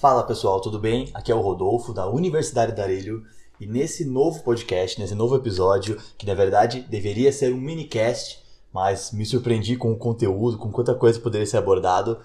[0.00, 1.10] Fala pessoal, tudo bem?
[1.12, 3.22] Aqui é o Rodolfo da Universidade da Arilho
[3.60, 8.42] e nesse novo podcast, nesse novo episódio, que na verdade deveria ser um minicast,
[8.72, 12.18] mas me surpreendi com o conteúdo, com quanta coisa poderia ser abordado.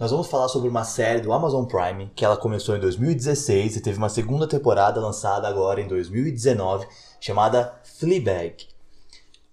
[0.00, 3.80] Nós vamos falar sobre uma série do Amazon Prime que ela começou em 2016 e
[3.80, 6.88] teve uma segunda temporada lançada agora em 2019
[7.20, 8.66] chamada Fleabag.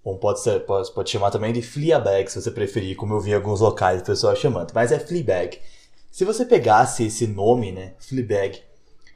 [0.04, 3.30] Ou pode, ser, pode, pode chamar também de Fleabag, se você preferir, como eu vi
[3.30, 4.72] em alguns locais o pessoal chamando.
[4.74, 5.60] Mas é Fleabag.
[6.20, 8.60] Se você pegasse esse nome, né, Fleabag,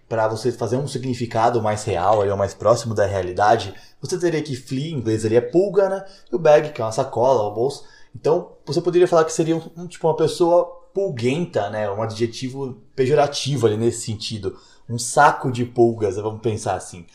[0.07, 4.55] para você fazer um significado mais real, ou mais próximo da realidade, você teria que
[4.55, 6.05] flea, em inglês ali é pulga, né?
[6.31, 7.83] E o bag, que é uma sacola, ou bolso.
[8.15, 11.91] Então, você poderia falar que seria um, um, tipo uma pessoa pulguenta, né?
[11.91, 14.57] Um adjetivo pejorativo ali nesse sentido.
[14.89, 17.05] Um saco de pulgas, vamos pensar assim.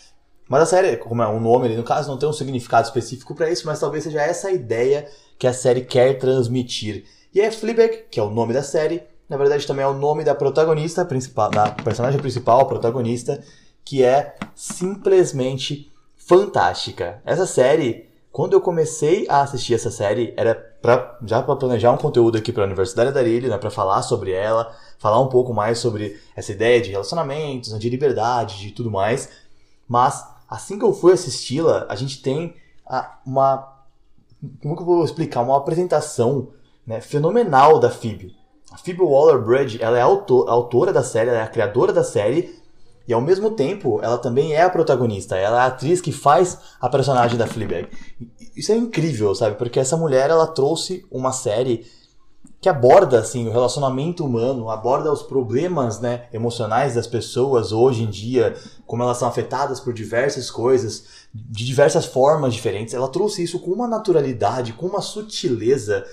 [0.47, 3.34] Mas a série, como é um nome ali no caso, não tem um significado específico
[3.34, 5.09] para isso, mas talvez seja essa a ideia
[5.39, 7.06] que a série quer transmitir.
[7.34, 10.25] E é Fleabag, que é o nome da série, na verdade também é o nome
[10.25, 13.43] da protagonista principal, da personagem principal, protagonista,
[13.84, 17.23] que é simplesmente fantástica.
[17.25, 21.97] Essa série, quando eu comecei a assistir essa série, era pra, já para planejar um
[21.97, 25.53] conteúdo aqui para a Universidade da Arilho, né, para falar sobre ela, falar um pouco
[25.53, 29.29] mais sobre essa ideia de relacionamentos, né, de liberdade, de tudo mais.
[29.87, 32.55] Mas assim que eu fui assisti-la, a gente tem
[33.25, 33.79] uma
[34.62, 35.43] como que eu vou explicar?
[35.43, 36.49] Uma apresentação
[36.87, 38.37] né, fenomenal da Phoebe.
[38.70, 42.58] A Phoebe Waller-Bridge, ela é a autora da série, ela é a criadora da série,
[43.06, 46.58] e ao mesmo tempo, ela também é a protagonista, ela é a atriz que faz
[46.78, 47.88] a personagem da Fleabag.
[48.55, 49.56] Isso é incrível, sabe?
[49.56, 51.86] Porque essa mulher, ela trouxe uma série
[52.60, 58.10] que aborda assim o relacionamento humano, aborda os problemas, né, emocionais das pessoas hoje em
[58.10, 62.92] dia, como elas são afetadas por diversas coisas, de diversas formas diferentes.
[62.92, 66.05] Ela trouxe isso com uma naturalidade, com uma sutileza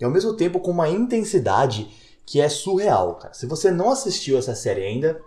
[0.00, 1.90] e ao mesmo tempo com uma intensidade
[2.24, 3.34] que é surreal, cara.
[3.34, 5.20] Se você não assistiu essa série ainda,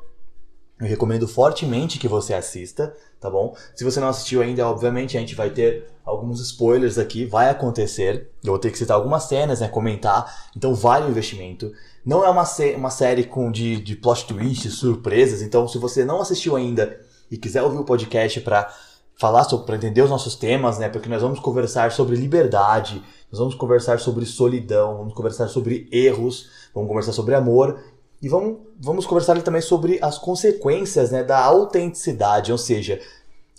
[0.80, 3.56] eu recomendo fortemente que você assista, tá bom?
[3.76, 8.30] Se você não assistiu ainda, obviamente a gente vai ter alguns spoilers aqui, vai acontecer.
[8.44, 9.68] Eu vou ter que citar algumas cenas, né?
[9.68, 10.50] Comentar.
[10.56, 11.72] Então vale o investimento.
[12.06, 12.44] Não é uma,
[12.76, 15.42] uma série com de, de plot twists, surpresas.
[15.42, 17.00] Então, se você não assistiu ainda
[17.32, 18.74] e quiser ouvir o podcast para
[19.16, 20.90] falar sobre, para entender os nossos temas, né?
[20.90, 23.02] Porque nós vamos conversar sobre liberdade,
[23.34, 27.84] nós vamos conversar sobre solidão, vamos conversar sobre erros, vamos conversar sobre amor
[28.22, 33.02] e vamos, vamos conversar também sobre as consequências né, da autenticidade, ou seja,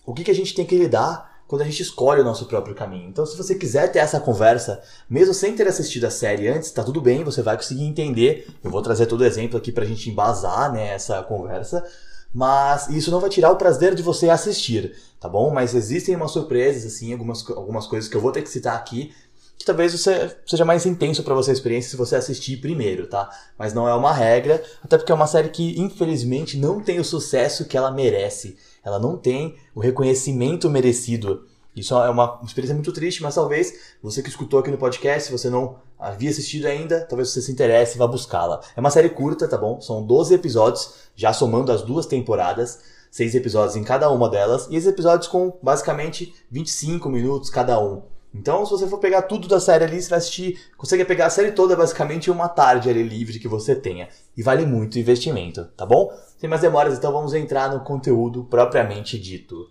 [0.06, 2.72] o que, que a gente tem que lidar quando a gente escolhe o nosso próprio
[2.72, 3.08] caminho.
[3.08, 4.80] Então, se você quiser ter essa conversa,
[5.10, 8.46] mesmo sem ter assistido a série antes, tá tudo bem, você vai conseguir entender.
[8.62, 11.84] Eu vou trazer todo o exemplo aqui pra gente embasar né, essa conversa.
[12.32, 15.52] Mas isso não vai tirar o prazer de você assistir, tá bom?
[15.52, 19.12] Mas existem umas surpresas, assim, algumas, algumas coisas que eu vou ter que citar aqui
[19.58, 23.30] que talvez você seja mais intenso para você a experiência se você assistir primeiro, tá?
[23.58, 27.04] Mas não é uma regra, até porque é uma série que infelizmente não tem o
[27.04, 28.56] sucesso que ela merece.
[28.84, 31.46] Ela não tem o reconhecimento merecido.
[31.74, 35.32] Isso é uma experiência muito triste, mas talvez você que escutou aqui no podcast, se
[35.32, 38.60] você não havia assistido ainda, talvez você se interesse e vá buscá-la.
[38.76, 39.80] É uma série curta, tá bom?
[39.80, 44.76] São 12 episódios, já somando as duas temporadas, seis episódios em cada uma delas, e
[44.76, 48.13] esses episódios com basicamente 25 minutos cada um.
[48.34, 51.30] Então, se você for pegar tudo da série ali, você vai assistir, consegue pegar a
[51.30, 54.08] série toda basicamente em uma tarde ali livre que você tenha.
[54.36, 56.12] E vale muito o investimento, tá bom?
[56.36, 59.70] Sem mais demoras, então vamos entrar no conteúdo propriamente dito.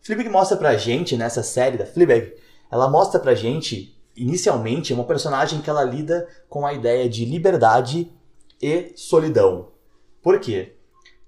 [0.00, 2.32] Fleabag mostra pra gente, nessa série da Fleabag,
[2.70, 8.12] ela mostra pra gente, inicialmente, uma personagem que ela lida com a ideia de liberdade
[8.62, 9.72] e solidão.
[10.22, 10.76] Por quê?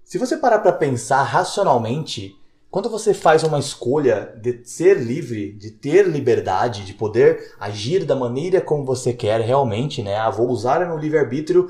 [0.05, 2.38] Se você parar pra pensar racionalmente,
[2.71, 8.15] quando você faz uma escolha de ser livre, de ter liberdade, de poder agir da
[8.15, 10.17] maneira como você quer realmente, né?
[10.17, 11.69] Ah, vou usar meu livre-arbítrio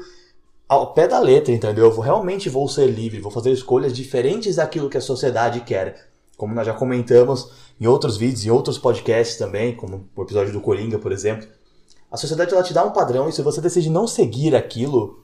[0.68, 1.84] ao pé da letra, entendeu?
[1.86, 6.08] Eu vou, realmente vou ser livre, vou fazer escolhas diferentes daquilo que a sociedade quer.
[6.36, 10.60] Como nós já comentamos em outros vídeos, em outros podcasts também, como o episódio do
[10.60, 11.48] Coringa, por exemplo.
[12.10, 15.22] A sociedade ela te dá um padrão e se você decide não seguir aquilo,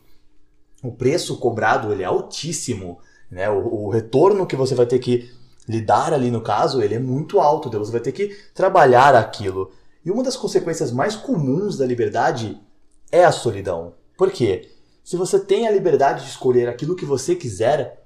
[0.85, 2.99] o preço cobrado ele é altíssimo,
[3.29, 3.51] né?
[3.51, 5.31] O, o retorno que você vai ter que
[5.69, 9.71] lidar ali no caso, ele é muito alto, então você vai ter que trabalhar aquilo.
[10.05, 12.61] E uma das consequências mais comuns da liberdade
[13.11, 13.95] é a solidão.
[14.17, 14.71] Por quê?
[15.03, 18.05] Se você tem a liberdade de escolher aquilo que você quiser,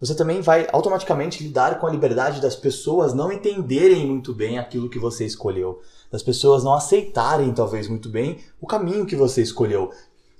[0.00, 4.88] você também vai automaticamente lidar com a liberdade das pessoas não entenderem muito bem aquilo
[4.88, 9.90] que você escolheu, das pessoas não aceitarem talvez muito bem o caminho que você escolheu.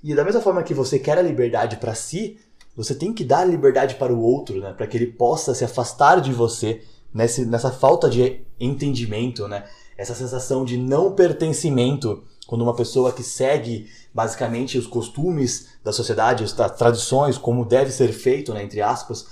[0.01, 2.39] E da mesma forma que você quer a liberdade para si,
[2.75, 4.73] você tem que dar liberdade para o outro, né?
[4.73, 6.81] Para que ele possa se afastar de você
[7.13, 9.65] nesse, nessa falta de entendimento, né?
[9.99, 16.45] essa sensação de não pertencimento, quando uma pessoa que segue basicamente os costumes da sociedade,
[16.45, 19.27] as tradições, como deve ser feito, né, entre aspas,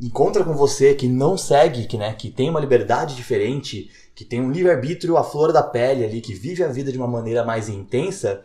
[0.00, 4.40] encontra com você que não segue, que, né, que tem uma liberdade diferente, que tem
[4.40, 7.68] um livre-arbítrio à flor da pele ali, que vive a vida de uma maneira mais
[7.68, 8.44] intensa,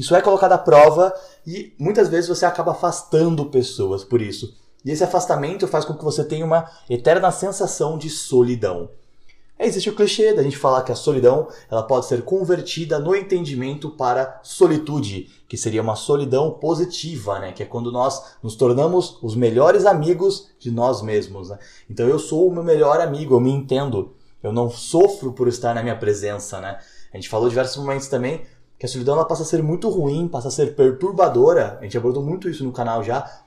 [0.00, 1.12] isso é colocado à prova
[1.46, 4.56] e muitas vezes você acaba afastando pessoas por isso.
[4.82, 8.88] E esse afastamento faz com que você tenha uma eterna sensação de solidão.
[9.58, 13.90] Existe o clichê da gente falar que a solidão ela pode ser convertida no entendimento
[13.90, 17.52] para solitude, que seria uma solidão positiva, né?
[17.52, 21.50] que é quando nós nos tornamos os melhores amigos de nós mesmos.
[21.50, 21.58] Né?
[21.90, 25.74] Então eu sou o meu melhor amigo, eu me entendo, eu não sofro por estar
[25.74, 26.58] na minha presença.
[26.58, 26.78] Né?
[27.12, 28.46] A gente falou diversos momentos também
[28.80, 31.96] que a solidão ela passa a ser muito ruim, passa a ser perturbadora, a gente
[31.96, 33.42] abordou muito isso no canal já,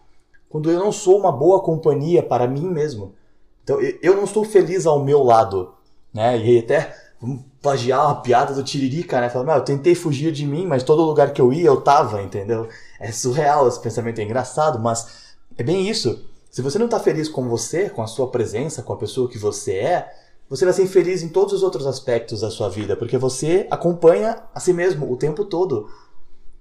[0.47, 3.15] quando eu não sou uma boa companhia para mim mesmo.
[3.63, 5.73] Então eu não estou feliz ao meu lado
[6.13, 6.37] né?
[6.37, 9.29] E até vamos plagiar uma piada do Tiririca, né?
[9.29, 12.67] Falando, eu tentei fugir de mim, mas todo lugar que eu ia eu tava, entendeu?
[12.99, 16.25] É surreal esse pensamento, é engraçado, mas é bem isso.
[16.51, 19.39] Se você não tá feliz com você, com a sua presença, com a pessoa que
[19.39, 20.13] você é,
[20.49, 24.43] você vai ser infeliz em todos os outros aspectos da sua vida, porque você acompanha
[24.53, 25.89] a si mesmo o tempo todo.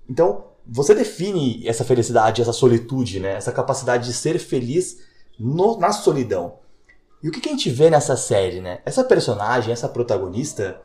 [0.08, 3.34] Então, você define essa felicidade, essa solitude, né?
[3.34, 5.00] Essa capacidade de ser feliz
[5.38, 6.55] no, na solidão.
[7.23, 8.81] E o que, a gente vê nessa série, né?
[8.84, 10.81] Essa personagem, essa protagonista,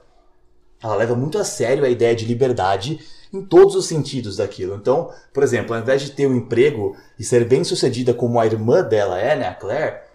[0.81, 2.99] ela leva muito a sério a ideia de liberdade
[3.33, 4.75] em todos os sentidos daquilo.
[4.75, 8.45] Então, por exemplo, ao invés de ter um emprego e ser bem sucedida como a
[8.45, 10.06] irmã dela é, né, a Claire,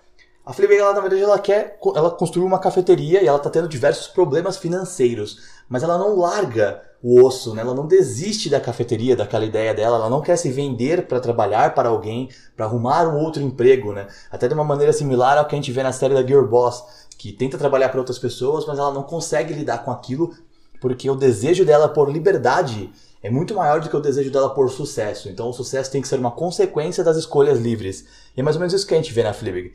[0.44, 3.68] a Fleabag, ela, na verdade, ela quer, ela construiu uma cafeteria e ela está tendo
[3.68, 7.62] diversos problemas financeiros, mas ela não larga o osso, né?
[7.62, 11.74] Ela não desiste da cafeteria, daquela ideia dela, ela não quer se vender para trabalhar
[11.74, 14.08] para alguém, para arrumar um outro emprego, né?
[14.30, 17.06] Até de uma maneira similar ao que a gente vê na série da Girl Boss,
[17.16, 20.34] que tenta trabalhar para outras pessoas, mas ela não consegue lidar com aquilo
[20.80, 22.92] porque o desejo dela por liberdade
[23.22, 25.28] é muito maior do que o desejo dela por sucesso.
[25.28, 28.04] Então o sucesso tem que ser uma consequência das escolhas livres.
[28.36, 29.72] E é mais ou menos isso que a gente vê na Fleabag.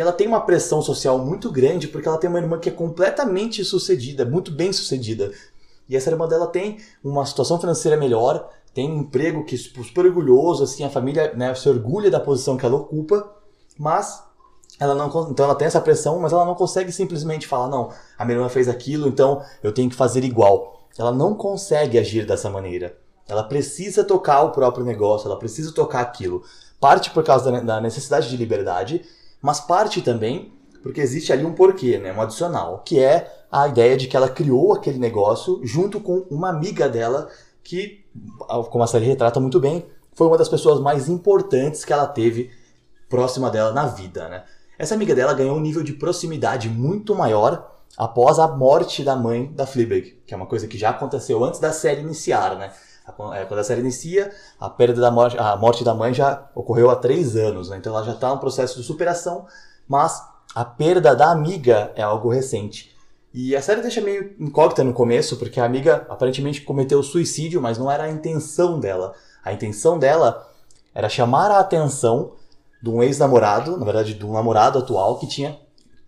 [0.00, 2.72] E ela tem uma pressão social muito grande porque ela tem uma irmã que é
[2.72, 5.30] completamente sucedida, muito bem sucedida.
[5.86, 10.06] E essa irmã dela tem uma situação financeira melhor, tem um emprego que é super
[10.06, 13.30] orgulhoso, assim, a família né, se orgulha da posição que ela ocupa,
[13.78, 14.24] mas
[14.78, 18.24] ela não então ela tem essa pressão, mas ela não consegue simplesmente falar não, a
[18.24, 20.88] minha irmã fez aquilo, então eu tenho que fazer igual.
[20.98, 22.96] Ela não consegue agir dessa maneira.
[23.28, 26.42] Ela precisa tocar o próprio negócio, ela precisa tocar aquilo.
[26.80, 29.04] Parte por causa da necessidade de liberdade
[29.42, 30.52] mas parte também
[30.82, 34.28] porque existe ali um porquê, né, um adicional, que é a ideia de que ela
[34.28, 37.28] criou aquele negócio junto com uma amiga dela
[37.62, 38.04] que,
[38.70, 42.50] como a série retrata muito bem, foi uma das pessoas mais importantes que ela teve
[43.08, 44.44] próxima dela na vida, né?
[44.78, 49.52] Essa amiga dela ganhou um nível de proximidade muito maior após a morte da mãe
[49.52, 52.72] da Fleabag, que é uma coisa que já aconteceu antes da série iniciar, né?
[53.34, 56.90] É, quando a série inicia, a perda da morte, a morte da mãe já ocorreu
[56.90, 57.76] há três anos, né?
[57.76, 59.46] então ela já está no processo de superação,
[59.88, 60.22] mas
[60.54, 62.94] a perda da amiga é algo recente.
[63.32, 67.78] E a série deixa meio incógnita no começo, porque a amiga aparentemente cometeu suicídio, mas
[67.78, 69.14] não era a intenção dela.
[69.44, 70.48] A intenção dela
[70.92, 72.32] era chamar a atenção
[72.82, 75.56] de um ex-namorado, na verdade, de um namorado atual que tinha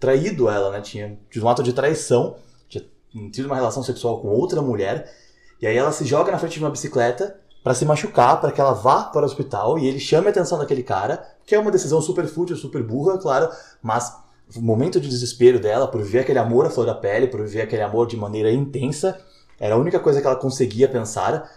[0.01, 0.81] traído ela, né?
[0.81, 2.35] Tinha tido um ato de traição,
[2.69, 2.85] tinha
[3.31, 5.09] tido uma relação sexual com outra mulher
[5.63, 8.61] e aí ela se joga na frente de uma bicicleta para se machucar, para que
[8.61, 11.71] ela vá para o hospital e ele chame a atenção daquele cara, que é uma
[11.71, 13.49] decisão super fútil, super burra, claro,
[13.81, 14.13] mas
[14.57, 17.63] o momento de desespero dela por ver aquele amor à flor da pele, por ver
[17.63, 19.17] aquele amor de maneira intensa,
[19.61, 21.49] era a única coisa que ela conseguia pensar.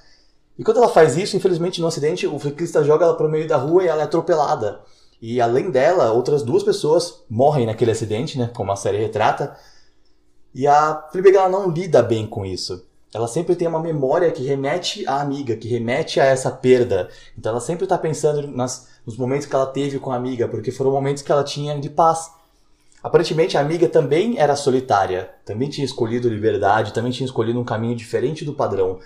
[0.55, 3.47] E quando ela faz isso, infelizmente no acidente, o ciclista joga ela para o meio
[3.47, 4.81] da rua e ela é atropelada.
[5.19, 9.57] E além dela, outras duas pessoas morrem naquele acidente, né, como a série retrata.
[10.53, 14.43] E a Fleabag ela não lida bem com isso ela sempre tem uma memória que
[14.43, 17.07] remete à amiga, que remete a essa perda.
[17.37, 20.69] Então ela sempre está pensando nas, nos momentos que ela teve com a amiga, porque
[20.69, 22.29] foram momentos que ela tinha de paz.
[23.01, 27.95] Aparentemente a amiga também era solitária, também tinha escolhido liberdade, também tinha escolhido um caminho
[27.95, 28.99] diferente do padrão.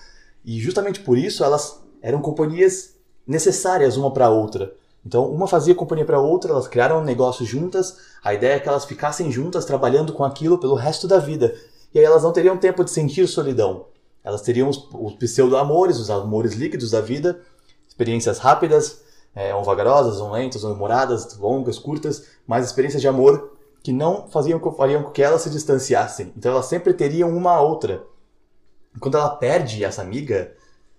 [0.44, 2.96] E justamente por isso elas eram companhias
[3.28, 4.74] necessárias uma para a outra.
[5.06, 8.60] Então uma fazia companhia para a outra, elas criaram um negócio juntas, a ideia é
[8.60, 11.54] que elas ficassem juntas trabalhando com aquilo pelo resto da vida.
[11.94, 13.86] E aí elas não teriam tempo de sentir solidão.
[14.24, 17.40] Elas teriam os, os pseudo-amores, os amores líquidos da vida,
[17.88, 19.02] experiências rápidas,
[19.36, 24.28] é, ou vagarosas, ou lentas, ou demoradas, longas, curtas, mas experiências de amor que não
[24.28, 26.34] faziam, fariam com que elas se distanciassem.
[26.36, 28.04] Então elas sempre teriam uma a outra.
[29.00, 30.54] Quando ela perde essa amiga,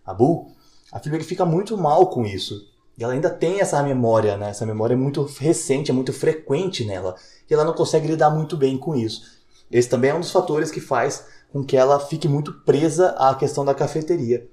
[0.05, 0.51] a Bu,
[0.91, 2.69] a Fleabag fica muito mal com isso.
[2.97, 4.51] E ela ainda tem essa memória, né?
[4.51, 7.15] Essa memória é muito recente, é muito frequente nela.
[7.49, 9.23] E ela não consegue lidar muito bem com isso.
[9.71, 13.35] Esse também é um dos fatores que faz com que ela fique muito presa à
[13.35, 14.49] questão da cafeteria.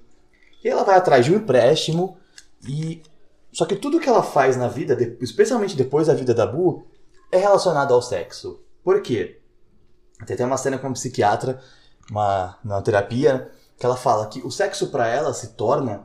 [0.62, 2.16] E ela vai atrás de um empréstimo
[2.66, 3.02] e
[3.52, 6.84] só que tudo que ela faz na vida, especialmente depois da vida da Bu,
[7.30, 8.60] é relacionado ao sexo.
[8.82, 9.40] Por quê?
[10.26, 11.60] Tem até uma cena com um psiquiatra,
[12.10, 16.04] uma, na terapia, que ela fala que o sexo para ela se torna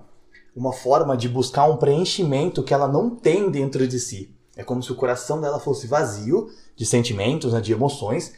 [0.56, 4.36] uma forma de buscar um preenchimento que ela não tem dentro de si.
[4.56, 8.34] É como se o coração dela fosse vazio de sentimentos, né, de emoções,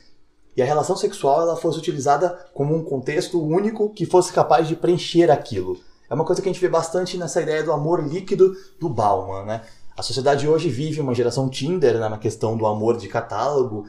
[0.56, 4.76] e a relação sexual ela fosse utilizada como um contexto único que fosse capaz de
[4.76, 5.78] preencher aquilo.
[6.10, 9.44] É uma coisa que a gente vê bastante nessa ideia do amor líquido do Bauman,
[9.44, 9.62] né?
[9.98, 13.86] A sociedade hoje vive uma geração Tinder né, na questão do amor de catálogo,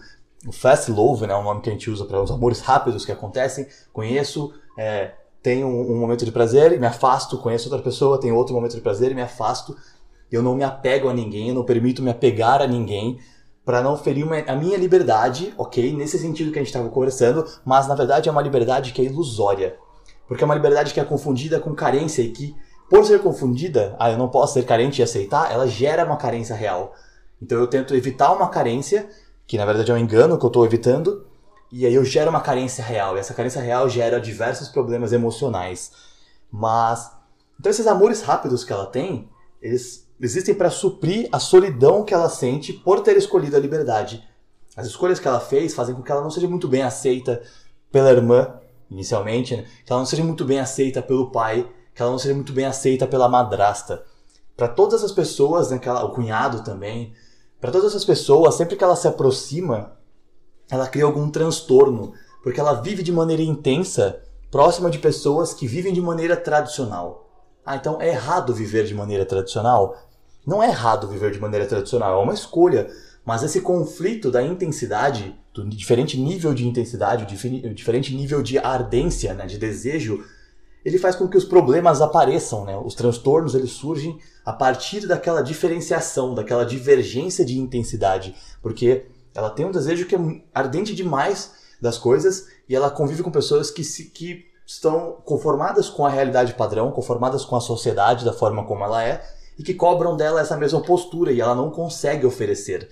[0.47, 3.05] o fast love, né, é um nome que a gente usa para os amores rápidos
[3.05, 3.67] que acontecem.
[3.93, 8.37] Conheço, é, tenho um, um, momento de prazer e me afasto, conheço outra pessoa, tenho
[8.37, 9.77] outro momento de prazer e me afasto.
[10.31, 13.19] Eu não me apego a ninguém, eu não permito me apegar a ninguém
[13.67, 15.93] para não ferir uma, a minha liberdade, ok?
[15.93, 19.05] Nesse sentido que a gente estava conversando, mas na verdade é uma liberdade que é
[19.05, 19.77] ilusória.
[20.29, 22.55] Porque é uma liberdade que é confundida com carência e que,
[22.89, 26.55] por ser confundida, ah, eu não posso ser carente e aceitar, ela gera uma carência
[26.55, 26.95] real.
[27.43, 29.09] Então eu tento evitar uma carência,
[29.49, 31.27] que na verdade é um engano que eu estou evitando,
[31.73, 33.17] e aí eu gero uma carência real.
[33.17, 35.91] E essa carência real gera diversos problemas emocionais.
[36.53, 37.11] Mas.
[37.59, 39.29] Então esses amores rápidos que ela tem,
[39.61, 44.27] eles existem para suprir a solidão que ela sente por ter escolhido a liberdade.
[44.77, 47.43] As escolhas que ela fez fazem com que ela não seja muito bem aceita
[47.91, 49.67] pela irmã, inicialmente, né?
[49.85, 52.67] que ela não seja muito bem aceita pelo pai, que ela não seja muito bem
[52.67, 54.05] aceita pela madrasta.
[54.57, 57.15] Para todas as pessoas, né, ela, o cunhado também,
[57.61, 59.97] para todas essas pessoas, sempre que ela se aproxima,
[60.71, 64.21] ela cria algum transtorno, porque ela vive de maneira intensa,
[64.51, 67.26] próxima de pessoas que vivem de maneira tradicional.
[67.67, 70.01] Ah, então é errado viver de maneira tradicional?
[70.47, 72.89] Não é errado viver de maneira tradicional, é uma escolha.
[73.25, 79.35] Mas esse conflito da intensidade, do diferente nível de intensidade, o diferente nível de ardência,
[79.35, 80.25] né, de desejo,
[80.85, 82.77] ele faz com que os problemas apareçam, né?
[82.77, 89.67] Os transtornos eles surgem a partir daquela diferenciação, daquela divergência de intensidade, porque ela tem
[89.67, 90.19] um desejo que é
[90.55, 91.51] ardente demais
[91.83, 96.55] das coisas e ela convive com pessoas que se que estão conformadas com a realidade
[96.55, 99.23] padrão, conformadas com a sociedade da forma como ela é
[99.57, 102.89] e que cobram dela essa mesma postura e ela não consegue oferecer.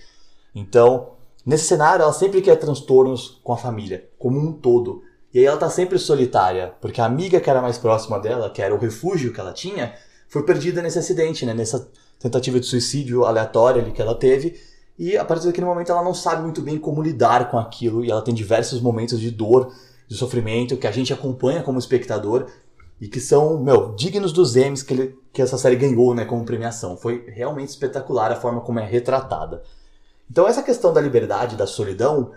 [0.55, 1.09] Então,
[1.45, 5.03] nesse cenário, ela sempre quer transtornos com a família, como um todo.
[5.33, 8.61] E aí ela tá sempre solitária, porque a amiga que era mais próxima dela, que
[8.61, 9.93] era o refúgio que ela tinha,
[10.29, 11.53] foi perdida nesse acidente, né?
[11.53, 14.57] Nessa tentativa de suicídio aleatória que ela teve.
[14.97, 18.09] E a partir daquele momento ela não sabe muito bem como lidar com aquilo e
[18.09, 19.73] ela tem diversos momentos de dor,
[20.07, 22.47] de sofrimento que a gente acompanha como espectador
[22.99, 26.45] e que são, meu, dignos dos Emmys que, ele, que essa série ganhou, né, como
[26.45, 26.95] premiação.
[26.95, 29.63] Foi realmente espetacular a forma como é retratada.
[30.29, 32.31] Então essa questão da liberdade, da solidão,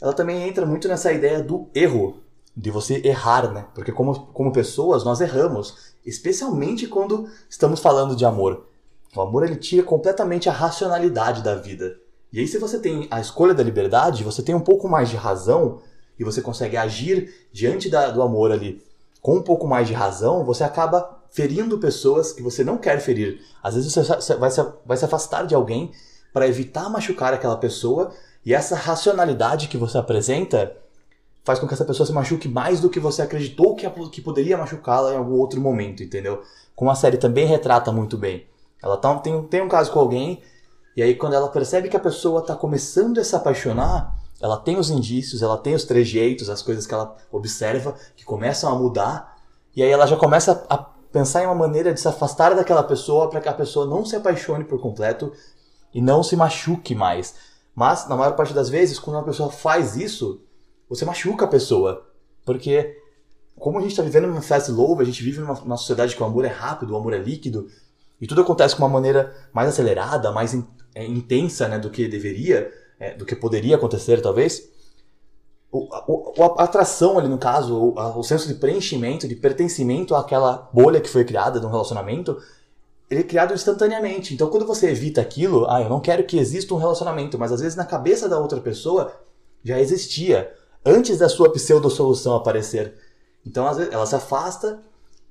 [0.00, 2.18] ela também entra muito nessa ideia do erro,
[2.56, 3.66] de você errar, né?
[3.74, 8.66] Porque como, como pessoas nós erramos, especialmente quando estamos falando de amor.
[9.16, 11.96] O amor ele tira completamente a racionalidade da vida.
[12.32, 15.16] E aí se você tem a escolha da liberdade, você tem um pouco mais de
[15.16, 15.80] razão
[16.18, 18.82] e você consegue agir diante da, do amor ali
[19.20, 23.40] com um pouco mais de razão, você acaba ferindo pessoas que você não quer ferir.
[23.62, 25.92] Às vezes você vai se, vai se afastar de alguém
[26.32, 28.12] para evitar machucar aquela pessoa,
[28.44, 30.74] e essa racionalidade que você apresenta
[31.44, 34.56] faz com que essa pessoa se machuque mais do que você acreditou que, que poderia
[34.56, 36.42] machucá-la em algum outro momento, entendeu?
[36.76, 38.46] Como a série também retrata muito bem.
[38.82, 40.42] Ela tá, tem, tem um caso com alguém,
[40.96, 44.76] e aí quando ela percebe que a pessoa está começando a se apaixonar, ela tem
[44.76, 49.36] os indícios, ela tem os trejeitos, as coisas que ela observa, que começam a mudar,
[49.74, 53.28] e aí ela já começa a pensar em uma maneira de se afastar daquela pessoa
[53.28, 55.32] para que a pessoa não se apaixone por completo
[55.92, 57.34] e não se machuque mais.
[57.74, 60.42] Mas, na maior parte das vezes, quando uma pessoa faz isso,
[60.88, 62.06] você machuca a pessoa.
[62.44, 62.96] Porque,
[63.56, 66.22] como a gente está vivendo numa fast love, a gente vive numa, numa sociedade que
[66.22, 67.68] o amor é rápido, o amor é líquido,
[68.20, 72.08] e tudo acontece com uma maneira mais acelerada, mais in, é, intensa né, do que
[72.08, 74.68] deveria, é, do que poderia acontecer, talvez.
[75.70, 80.68] O, o, a atração ali, no caso, o, o senso de preenchimento, de pertencimento àquela
[80.72, 82.38] bolha que foi criada um relacionamento,
[83.10, 84.34] ele é criado instantaneamente.
[84.34, 87.60] Então, quando você evita aquilo, ah, eu não quero que exista um relacionamento, mas às
[87.60, 89.12] vezes na cabeça da outra pessoa
[89.64, 90.52] já existia,
[90.84, 92.94] antes da sua pseudo-solução aparecer.
[93.46, 94.80] Então, às vezes, ela se afasta,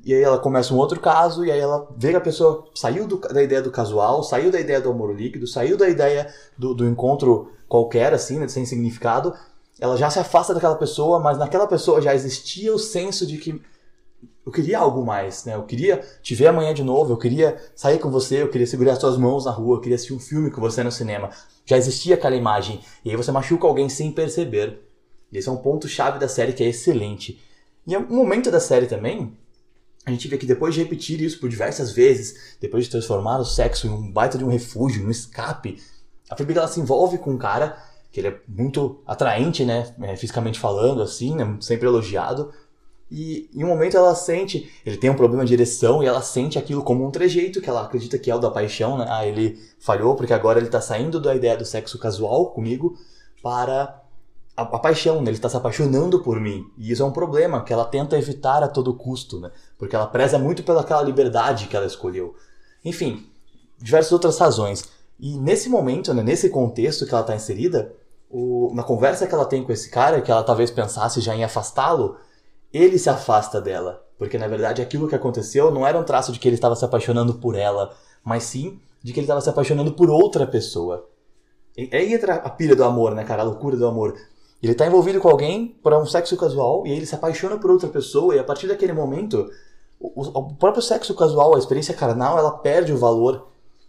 [0.08, 3.06] e aí ela começa um outro caso, e aí ela vê que a pessoa saiu
[3.06, 6.74] do, da ideia do casual, saiu da ideia do amor líquido, saiu da ideia do,
[6.74, 9.34] do encontro qualquer, assim, né, sem significado.
[9.78, 13.62] Ela já se afasta daquela pessoa, mas naquela pessoa já existia o senso de que
[14.46, 15.56] eu queria algo mais, né?
[15.56, 18.94] Eu queria te ver amanhã de novo, eu queria sair com você, eu queria segurar
[18.94, 21.32] as suas mãos na rua, eu queria assistir um filme com você no cinema.
[21.66, 22.80] Já existia aquela imagem.
[23.04, 24.80] E aí você machuca alguém sem perceber.
[25.34, 27.44] Esse é um ponto-chave da série que é excelente.
[27.86, 29.38] E é um momento da série também,
[30.08, 33.46] a gente vê que depois de repetir isso por diversas vezes, depois de transformar o
[33.46, 35.82] sexo em um baita de um refúgio, um escape,
[36.30, 37.78] a Phoebe ela se envolve com um cara
[38.10, 42.54] que ele é muito atraente, né, é, fisicamente falando, assim, né, sempre elogiado.
[43.12, 46.58] E em um momento ela sente, ele tem um problema de ereção e ela sente
[46.58, 49.06] aquilo como um trejeito que ela acredita que é o da paixão, né?
[49.10, 52.98] Ah, ele falhou porque agora ele tá saindo da ideia do sexo casual comigo
[53.42, 54.02] para
[54.58, 55.30] a, a paixão, né?
[55.30, 56.66] ele está se apaixonando por mim.
[56.78, 59.52] E isso é um problema que ela tenta evitar a todo custo, né?
[59.78, 62.36] Porque ela preza muito pelaquela liberdade que ela escolheu.
[62.84, 63.30] Enfim,
[63.78, 64.90] diversas outras razões.
[65.20, 67.94] E nesse momento, né, nesse contexto que ela está inserida,
[68.30, 71.44] o, na conversa que ela tem com esse cara, que ela talvez pensasse já em
[71.44, 72.18] afastá-lo,
[72.74, 74.04] ele se afasta dela.
[74.18, 76.84] Porque na verdade aquilo que aconteceu não era um traço de que ele estava se
[76.84, 81.08] apaixonando por ela, mas sim de que ele estava se apaixonando por outra pessoa.
[81.78, 83.44] E aí entra a pilha do amor, né, cara?
[83.44, 84.16] A loucura do amor.
[84.62, 87.88] Ele está envolvido com alguém para um sexo casual e ele se apaixona por outra
[87.88, 89.48] pessoa e a partir daquele momento
[90.00, 93.48] o, o próprio sexo casual, a experiência carnal, ela perde o valor.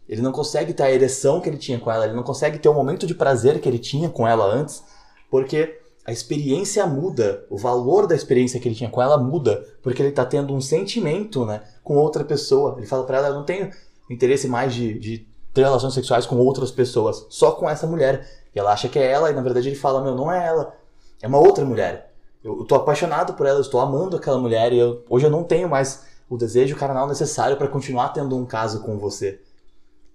[0.08, 2.68] Ele não consegue ter a ereção que ele tinha com ela, ele não consegue ter
[2.68, 4.82] o momento de prazer que ele tinha com ela antes,
[5.30, 10.00] porque a experiência muda, o valor da experiência que ele tinha com ela muda, porque
[10.00, 12.76] ele está tendo um sentimento, né, com outra pessoa.
[12.78, 13.70] Ele fala para ela, eu não tenho
[14.08, 18.26] interesse mais de, de ter relações sexuais com outras pessoas, só com essa mulher.
[18.54, 20.74] E ela acha que é ela, e na verdade ele fala: Meu, não é ela,
[21.20, 22.07] é uma outra mulher.
[22.48, 25.30] Eu, eu tô apaixonado por ela, eu estou amando aquela mulher, e eu, hoje eu
[25.30, 29.40] não tenho mais o desejo carnal necessário para continuar tendo um caso com você.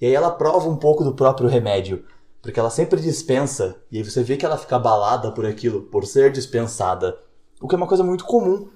[0.01, 2.03] E aí ela prova um pouco do próprio remédio,
[2.41, 6.07] porque ela sempre dispensa, e aí você vê que ela fica abalada por aquilo, por
[6.07, 7.17] ser dispensada.
[7.61, 8.67] O que é uma coisa muito comum.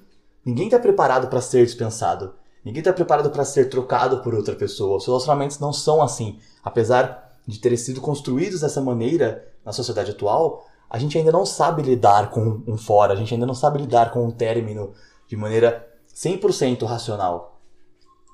[0.44, 2.34] Ninguém está preparado para ser dispensado.
[2.64, 4.96] Ninguém está preparado para ser trocado por outra pessoa.
[4.96, 6.38] Os relacionamentos não são assim.
[6.62, 11.82] Apesar de terem sido construídos dessa maneira na sociedade atual, a gente ainda não sabe
[11.82, 14.92] lidar com um fora, a gente ainda não sabe lidar com um término
[15.26, 17.60] de maneira 100% racional.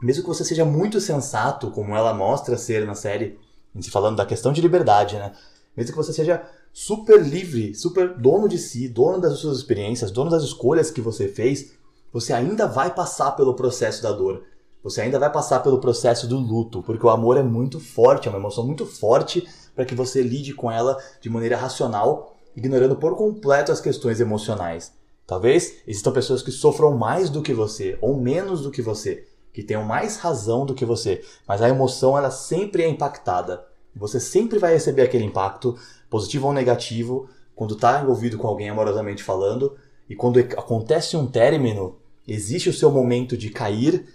[0.01, 3.39] Mesmo que você seja muito sensato, como ela mostra ser na série,
[3.81, 5.33] se falando da questão de liberdade, né?
[5.77, 10.31] Mesmo que você seja super livre, super dono de si, dono das suas experiências, dono
[10.31, 11.73] das escolhas que você fez,
[12.13, 14.45] você ainda vai passar pelo processo da dor.
[14.83, 18.31] Você ainda vai passar pelo processo do luto, porque o amor é muito forte, é
[18.31, 23.17] uma emoção muito forte para que você lide com ela de maneira racional, ignorando por
[23.17, 24.93] completo as questões emocionais.
[25.27, 29.63] Talvez existam pessoas que sofram mais do que você ou menos do que você, que
[29.63, 33.65] tenham mais razão do que você, mas a emoção ela sempre é impactada.
[33.97, 35.79] Você sempre vai receber aquele impacto,
[36.11, 39.77] positivo ou negativo, quando está envolvido com alguém amorosamente falando,
[40.09, 44.07] e quando acontece um término, existe o seu momento de cair,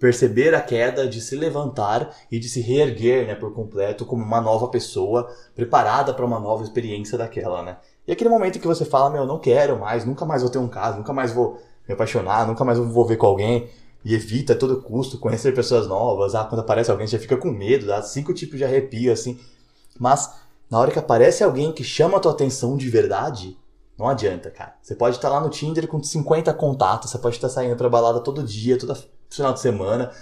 [0.00, 4.40] perceber a queda, de se levantar e de se reerguer né, por completo como uma
[4.40, 7.76] nova pessoa, preparada para uma nova experiência daquela, né?
[8.08, 10.66] E aquele momento que você fala, meu, não quero mais, nunca mais vou ter um
[10.66, 13.68] caso, nunca mais vou me apaixonar, nunca mais vou ver com alguém,
[14.02, 17.36] e evita a todo custo conhecer pessoas novas, ah, quando aparece alguém você já fica
[17.36, 19.38] com medo, dá cinco tipos de arrepio, assim.
[19.98, 20.32] Mas,
[20.70, 23.56] na hora que aparece alguém que chama a tua atenção de verdade,
[23.98, 24.74] não adianta, cara.
[24.80, 28.20] Você pode estar lá no Tinder com 50 contatos, você pode estar saindo pra balada
[28.20, 28.96] todo dia, toda
[29.30, 30.12] final de semana,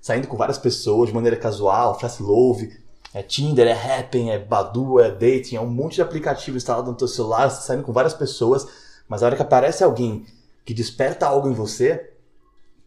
[0.00, 2.72] saindo com várias pessoas de maneira casual, fast love,
[3.14, 6.96] é Tinder, é Happn, é Badu, é Dating, é um monte de aplicativo instalado no
[6.96, 8.66] teu celular, saindo com várias pessoas,
[9.08, 10.26] mas a hora que aparece alguém
[10.64, 12.12] que desperta algo em você,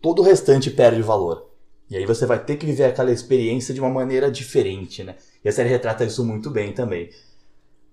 [0.01, 1.49] todo o restante perde valor.
[1.89, 5.15] E aí você vai ter que viver aquela experiência de uma maneira diferente, né?
[5.43, 7.09] E a série retrata isso muito bem também.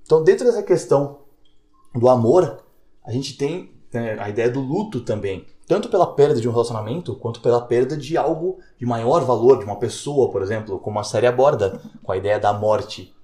[0.04, 1.20] Então, dentro dessa questão
[1.94, 2.64] do amor,
[3.04, 7.14] a gente tem né, a ideia do luto também tanto pela perda de um relacionamento
[7.14, 11.04] quanto pela perda de algo de maior valor, de uma pessoa, por exemplo, como a
[11.04, 13.14] série aborda, com a ideia da morte.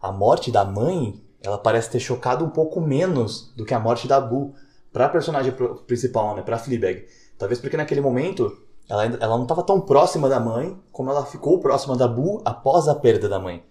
[0.00, 4.06] A morte da mãe, ela parece ter chocado um pouco menos do que a morte
[4.06, 4.54] da Boo
[4.92, 5.52] para a personagem
[5.86, 7.06] principal, né, para Fleabag.
[7.36, 8.56] Talvez porque naquele momento
[8.88, 12.86] ela, ela não estava tão próxima da mãe como ela ficou próxima da Boo após
[12.86, 13.64] a perda da mãe,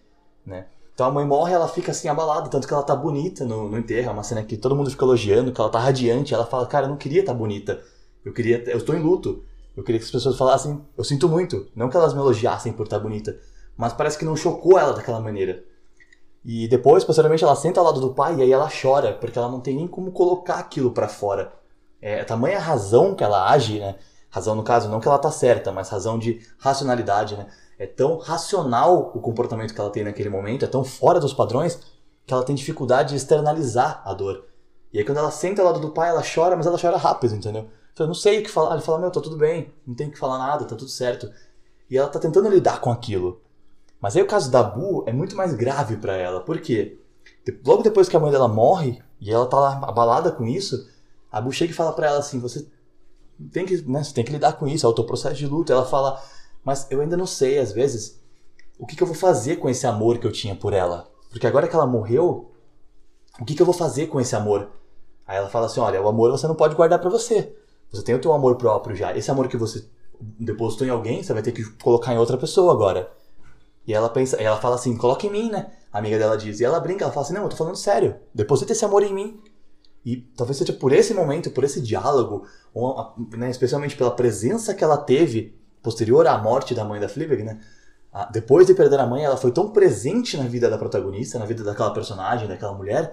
[0.46, 0.66] né?
[0.94, 3.78] Então a mãe morre, ela fica assim abalada, tanto que ela tá bonita no, no
[3.78, 6.66] enterro, é uma cena que todo mundo fica elogiando, que ela tá radiante, ela fala,
[6.66, 7.82] cara, eu não queria estar tá bonita.
[8.24, 9.44] Eu queria, eu estou em luto.
[9.76, 11.68] Eu queria que as pessoas falassem, eu sinto muito.
[11.76, 13.40] Não que elas me elogiassem por estar bonita,
[13.78, 15.64] mas parece que não chocou ela daquela maneira.
[16.44, 19.50] E depois, posteriormente, ela senta ao lado do pai e aí ela chora, porque ela
[19.50, 21.54] não tem nem como colocar aquilo para fora.
[22.02, 23.96] É tamanha razão que ela age, né?
[24.30, 27.48] Razão no caso, não que ela tá certa, mas razão de racionalidade, né?
[27.78, 31.80] É tão racional o comportamento que ela tem naquele momento, é tão fora dos padrões,
[32.26, 34.46] que ela tem dificuldade de externalizar a dor.
[34.94, 37.36] E aí quando ela senta ao lado do pai, ela chora, mas ela chora rápido,
[37.36, 37.68] entendeu?
[38.00, 38.76] Então, eu não sei o que falar.
[38.76, 41.30] Ele fala, meu, tá tudo bem, não tem que falar nada, tá tudo certo.
[41.90, 43.42] E ela tá tentando lidar com aquilo.
[44.00, 46.40] Mas aí o caso da Bu é muito mais grave para ela.
[46.40, 46.98] Por quê?
[47.66, 50.88] Logo depois que a mãe dela morre, e ela tá lá abalada com isso,
[51.30, 52.66] a Bu chega e fala para ela assim: você
[53.52, 55.74] tem que, né, você tem que lidar com isso, é o teu processo de luto.
[55.74, 56.24] Ela fala:
[56.64, 58.18] mas eu ainda não sei, às vezes,
[58.80, 61.12] o que, que eu vou fazer com esse amor que eu tinha por ela.
[61.30, 62.50] Porque agora que ela morreu,
[63.42, 64.70] o que, que eu vou fazer com esse amor?
[65.28, 67.54] Aí ela fala assim: olha, o amor você não pode guardar para você.
[67.92, 69.16] Você tem o teu amor próprio já.
[69.16, 69.86] Esse amor que você
[70.20, 73.12] depositou em alguém, você vai ter que colocar em outra pessoa agora.
[73.88, 75.72] E ela pensa, ela fala assim: coloca em mim, né?
[75.92, 76.60] A amiga dela diz.
[76.60, 78.16] E ela brinca, ela fala assim: não, eu tô falando sério.
[78.34, 79.42] Deposita esse amor em mim.
[80.06, 84.84] E talvez seja por esse momento, por esse diálogo, ou, né, especialmente pela presença que
[84.84, 87.60] ela teve posterior à morte da mãe da Fleabag, né?
[88.32, 91.64] Depois de perder a mãe, ela foi tão presente na vida da protagonista, na vida
[91.64, 93.12] daquela personagem, daquela mulher,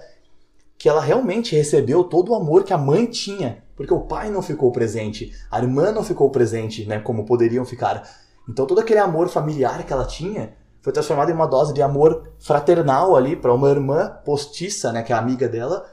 [0.78, 4.42] que ela realmente recebeu todo o amor que a mãe tinha, porque o pai não
[4.42, 8.02] ficou presente, a irmã não ficou presente, né, como poderiam ficar.
[8.48, 12.30] Então todo aquele amor familiar que ela tinha foi transformado em uma dose de amor
[12.38, 15.84] fraternal ali para uma irmã postiça, né, que é amiga dela,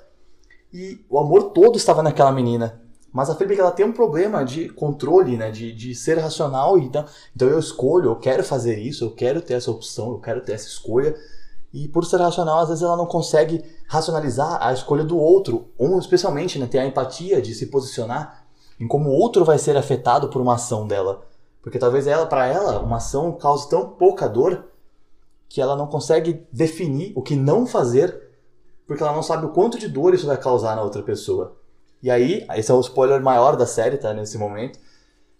[0.73, 2.81] e o amor todo estava naquela menina.
[3.13, 5.51] Mas a Felipe ela tem um problema de controle, né?
[5.51, 6.79] De, de ser racional.
[6.79, 10.41] Então, então eu escolho, eu quero fazer isso, eu quero ter essa opção, eu quero
[10.41, 11.15] ter essa escolha.
[11.71, 13.63] E por ser racional, às vezes ela não consegue
[13.93, 18.43] racionalizar a escolha do outro, ou especialmente né, ter a empatia de se posicionar
[18.79, 21.23] em como o outro vai ser afetado por uma ação dela.
[21.61, 24.65] Porque talvez ela, para ela, uma ação cause tão pouca dor
[25.47, 28.23] que ela não consegue definir o que não fazer
[28.87, 31.55] porque ela não sabe o quanto de dor isso vai causar na outra pessoa.
[32.01, 34.13] E aí, esse é o spoiler maior da série, tá?
[34.13, 34.77] Nesse momento.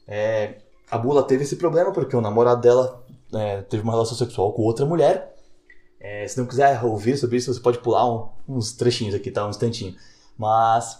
[0.08, 4.54] É, a Bula teve esse problema porque o namorado dela é, teve uma relação sexual
[4.54, 5.33] com outra mulher.
[6.04, 9.48] É, se não quiser ouvir sobre isso, você pode pular um, uns trechinhos aqui, tá?
[9.48, 9.96] Um instantinho.
[10.38, 11.00] Mas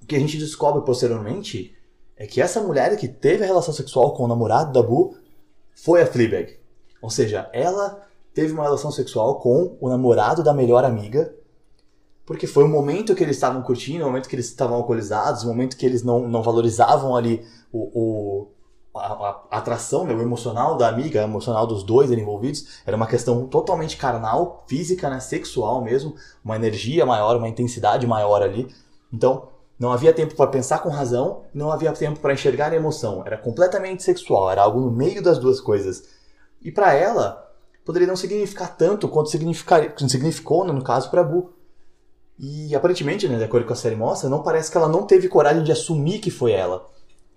[0.00, 1.76] o que a gente descobre posteriormente
[2.16, 5.16] é que essa mulher que teve a relação sexual com o namorado da Bu
[5.74, 6.56] foi a Fleabag.
[7.02, 11.34] Ou seja, ela teve uma relação sexual com o namorado da melhor amiga
[12.30, 15.48] porque foi o momento que eles estavam curtindo, o momento que eles estavam alcoolizados, o
[15.48, 18.48] momento que eles não, não valorizavam ali o, o
[18.94, 23.06] a, a, atração, né, o emocional da amiga, o emocional dos dois envolvidos, era uma
[23.06, 28.68] questão totalmente carnal, física, né, sexual mesmo, uma energia maior, uma intensidade maior ali.
[29.12, 29.48] Então,
[29.78, 33.22] não havia tempo para pensar com razão, não havia tempo para enxergar a emoção.
[33.24, 36.04] Era completamente sexual, era algo no meio das duas coisas.
[36.60, 37.50] E para ela,
[37.84, 41.52] poderia não significar tanto quanto significou, né, no caso, para Bu.
[42.38, 45.28] E aparentemente, né, de acordo com a série mostra, não parece que ela não teve
[45.28, 46.86] coragem de assumir que foi ela.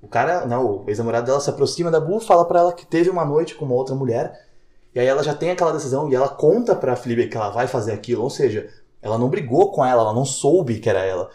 [0.04, 3.10] O cara, não, o ex-namorado dela se aproxima da Bu, fala para ela que teve
[3.10, 4.48] uma noite com uma outra mulher,
[4.94, 7.68] e aí ela já tem aquela decisão e ela conta pra Fleabag que ela vai
[7.68, 8.70] fazer aquilo, ou seja,
[9.02, 11.32] ela não brigou com ela, ela não soube que era ela.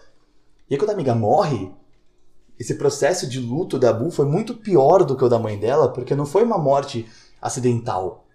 [0.68, 1.72] E aí quando a amiga morre,
[2.60, 5.88] esse processo de luto da Bu foi muito pior do que o da mãe dela,
[5.88, 7.08] porque não foi uma morte
[7.40, 8.26] acidental.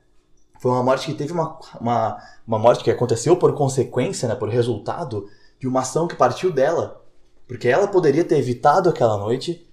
[0.59, 2.17] Foi uma morte que teve uma, uma,
[2.47, 5.27] uma morte que aconteceu por consequência, né, por resultado
[5.59, 7.03] de uma ação que partiu dela.
[7.47, 9.67] Porque ela poderia ter evitado aquela noite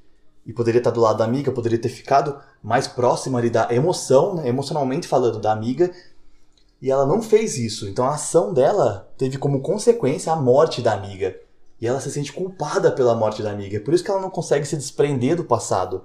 [0.51, 4.35] e poderia estar do lado da amiga, poderia ter ficado mais próxima ali da emoção,
[4.35, 5.93] né, emocionalmente falando da amiga,
[6.83, 7.89] e ela não fez isso.
[7.89, 11.39] Então a ação dela teve como consequência a morte da amiga.
[11.81, 13.77] E ela se sente culpada pela morte da amiga.
[13.77, 16.05] É por isso que ela não consegue se desprender do passado.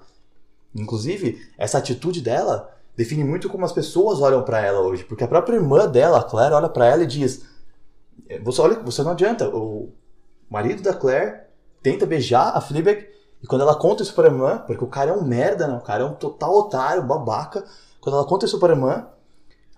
[0.75, 5.27] Inclusive, essa atitude dela define muito como as pessoas olham para ela hoje, porque a
[5.27, 7.45] própria irmã dela, a Claire, olha para ela e diz:
[8.29, 9.49] é, você olha, você não adianta.
[9.49, 9.91] O
[10.47, 11.45] marido da Claire
[11.81, 15.11] tenta beijar a Fleabag e quando ela conta isso para a irmã, porque o cara
[15.11, 15.77] é um merda, né?
[15.77, 17.63] O cara é um total otário, babaca.
[18.01, 19.07] Quando ela conta isso para a irmã,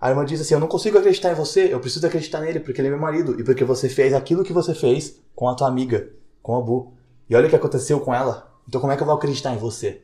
[0.00, 2.80] a irmã diz assim: Eu não consigo acreditar em você, eu preciso acreditar nele porque
[2.80, 5.68] ele é meu marido e porque você fez aquilo que você fez com a tua
[5.68, 6.08] amiga,
[6.42, 6.94] com a Bu.
[7.28, 8.48] E olha o que aconteceu com ela.
[8.66, 10.02] Então como é que eu vou acreditar em você?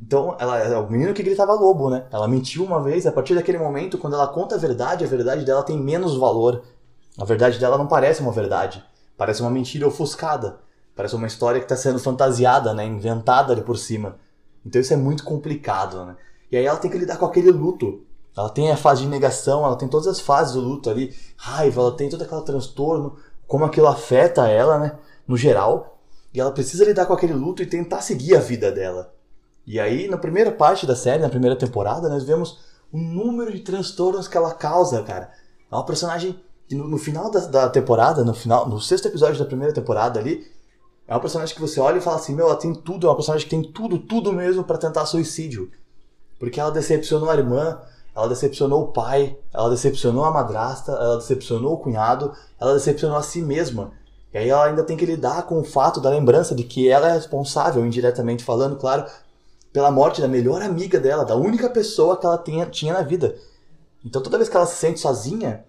[0.00, 2.04] Então, ela é o menino que gritava lobo, né?
[2.12, 5.42] Ela mentiu uma vez, a partir daquele momento, quando ela conta a verdade, a verdade
[5.42, 6.62] dela tem menos valor.
[7.16, 8.84] A verdade dela não parece uma verdade.
[9.16, 10.58] Parece uma mentira ofuscada.
[11.00, 12.84] Parece uma história que está sendo fantasiada, né?
[12.84, 14.16] Inventada ali por cima.
[14.66, 16.14] Então isso é muito complicado, né?
[16.52, 18.04] E aí ela tem que lidar com aquele luto.
[18.36, 21.16] Ela tem a fase de negação, ela tem todas as fases do luto ali.
[21.38, 23.16] Raiva, ela tem todo aquele transtorno.
[23.46, 24.98] Como aquilo afeta ela, né?
[25.26, 26.02] No geral.
[26.34, 29.10] E ela precisa lidar com aquele luto e tentar seguir a vida dela.
[29.66, 32.58] E aí, na primeira parte da série, na primeira temporada, nós vemos
[32.92, 35.32] o número de transtornos que ela causa, cara.
[35.72, 39.38] É uma personagem que no, no final da, da, temporada, no final, no sexto episódio
[39.38, 40.59] da primeira temporada ali,
[41.10, 43.16] é uma personagem que você olha e fala assim, meu, ela tem tudo, é uma
[43.16, 45.68] personagem que tem tudo, tudo mesmo para tentar suicídio.
[46.38, 47.80] Porque ela decepcionou a irmã,
[48.14, 53.24] ela decepcionou o pai, ela decepcionou a madrasta, ela decepcionou o cunhado, ela decepcionou a
[53.24, 53.90] si mesma.
[54.32, 57.08] E aí ela ainda tem que lidar com o fato da lembrança de que ela
[57.08, 59.04] é responsável, indiretamente falando, claro,
[59.72, 63.34] pela morte da melhor amiga dela, da única pessoa que ela tinha, tinha na vida.
[64.04, 65.64] Então toda vez que ela se sente sozinha,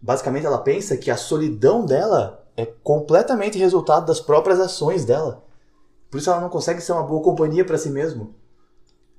[0.00, 5.44] basicamente ela pensa que a solidão dela é completamente resultado das próprias ações dela.
[6.10, 8.28] Por isso ela não consegue ser uma boa companhia para si mesma.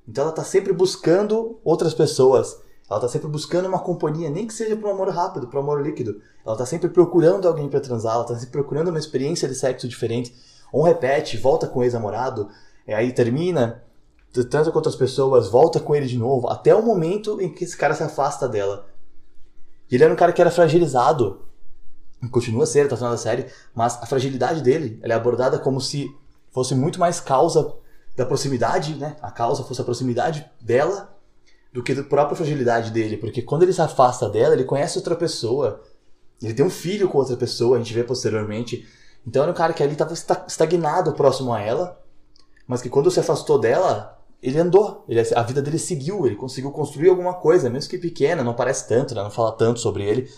[0.08, 2.60] Então ela está sempre buscando outras pessoas.
[2.90, 5.64] Ela está sempre buscando uma companhia, nem que seja para um amor rápido, para um
[5.64, 6.22] amor líquido.
[6.46, 9.88] Ela está sempre procurando alguém para transar, ela está sempre procurando uma experiência de sexo
[9.88, 10.36] diferente.
[10.72, 12.48] Ou repete, volta com o ex-namorado,
[12.88, 13.84] aí termina,
[14.50, 17.76] transa com outras pessoas, volta com ele de novo, até o momento em que esse
[17.76, 18.88] cara se afasta dela.
[19.90, 21.42] E ele era um cara que era fragilizado.
[22.32, 26.10] Continua a ser, tá falando da série, mas a fragilidade dele é abordada como se
[26.52, 27.74] fosse muito mais causa
[28.16, 29.18] da proximidade, né?
[29.22, 31.14] A causa fosse a proximidade dela
[31.74, 33.18] do que da própria fragilidade dele.
[33.18, 35.82] Porque quando ele se afasta dela, ele conhece outra pessoa.
[36.42, 38.88] Ele tem um filho com outra pessoa, a gente vê posteriormente.
[39.28, 42.02] Então era um cara que ali estava estagnado próximo a ela,
[42.66, 45.04] mas que quando se afastou dela, ele andou.
[45.10, 48.88] Ele, a vida dele seguiu, ele conseguiu construir alguma coisa, mesmo que pequena, não parece
[48.88, 49.24] tanto, né?
[49.24, 50.30] não fala tanto sobre ele.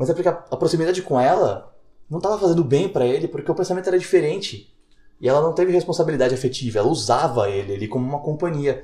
[0.00, 1.76] Mas é porque a, a proximidade com ela
[2.08, 4.74] não estava fazendo bem para ele, porque o pensamento era diferente.
[5.20, 8.82] E ela não teve responsabilidade afetiva, ela usava ele ali como uma companhia.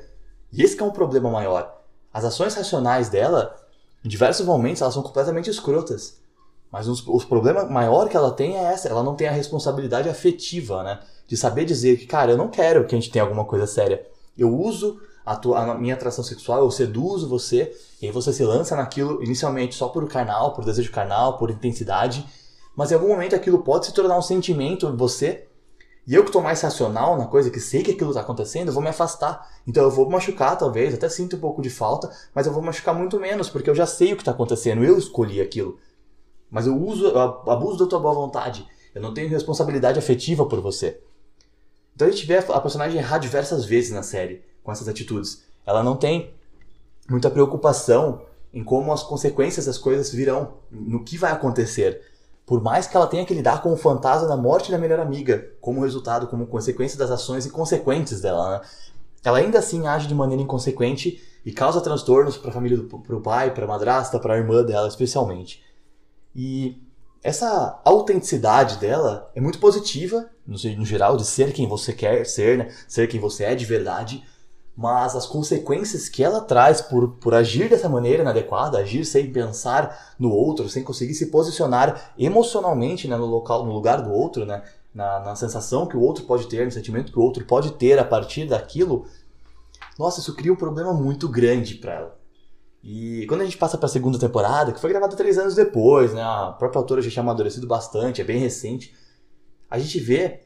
[0.53, 1.75] E esse é um problema maior.
[2.13, 3.57] As ações racionais dela,
[4.05, 6.21] em diversos momentos, elas são completamente escrotas.
[6.71, 10.11] Mas os, o problema maior que ela tem é essa, ela não tem a responsabilidade
[10.11, 11.01] afetiva, né?
[11.27, 14.07] De saber dizer que, cara, eu não quero que a gente tenha alguma coisa séria.
[14.37, 18.45] Eu uso a, tua, a minha atração sexual, eu seduzo você, e aí você se
[18.45, 22.25] lança naquilo inicialmente só por carnal, por desejo carnal, por intensidade,
[22.77, 25.47] mas em algum momento aquilo pode se tornar um sentimento em você
[26.07, 28.73] e eu que estou mais racional na coisa, que sei que aquilo está acontecendo, eu
[28.73, 29.51] vou me afastar.
[29.67, 32.95] Então eu vou machucar, talvez, até sinto um pouco de falta, mas eu vou machucar
[32.95, 35.81] muito menos, porque eu já sei o que está acontecendo, eu escolhi aquilo.
[36.49, 37.19] Mas eu uso, eu
[37.51, 38.65] abuso da tua boa vontade.
[38.95, 41.01] Eu não tenho responsabilidade afetiva por você.
[41.97, 45.45] Então a gente vê a personagem errar diversas vezes na série com essas atitudes.
[45.65, 46.35] Ela não tem
[47.09, 48.21] muita preocupação
[48.53, 52.03] em como as consequências das coisas virão, no que vai acontecer
[52.47, 55.51] por mais que ela tenha que lidar com o fantasma da morte da melhor amiga,
[55.61, 58.61] como resultado, como consequência das ações inconsequentes dela, né?
[59.25, 63.21] Ela ainda assim age de maneira inconsequente e causa transtornos para a família, para o
[63.21, 65.61] pai, para a madrasta, para a irmã dela, especialmente.
[66.33, 66.81] E
[67.25, 72.59] essa autenticidade dela é muito positiva, no, no geral, de ser quem você quer ser,
[72.59, 72.69] né?
[72.87, 74.23] ser quem você é de verdade,
[74.77, 80.15] mas as consequências que ela traz por, por agir dessa maneira inadequada, agir sem pensar
[80.19, 84.63] no outro, sem conseguir se posicionar emocionalmente né, no local, no lugar do outro, né,
[84.95, 87.99] na, na sensação que o outro pode ter, no sentimento que o outro pode ter
[87.99, 89.07] a partir daquilo,
[89.99, 92.19] nossa, isso cria um problema muito grande para ela.
[92.83, 96.13] E quando a gente passa para a segunda temporada, que foi gravada três anos depois,
[96.13, 98.95] né, a própria autora já tinha amadurecido bastante, é bem recente,
[99.71, 100.46] a gente vê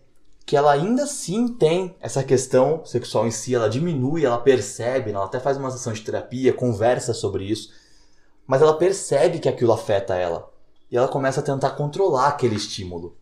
[0.50, 5.24] que ela ainda assim tem essa questão sexual em si, ela diminui, ela percebe, ela
[5.24, 7.70] até faz uma sessão de terapia, conversa sobre isso,
[8.48, 10.52] mas ela percebe que aquilo afeta ela.
[10.90, 13.16] E ela começa a tentar controlar aquele estímulo.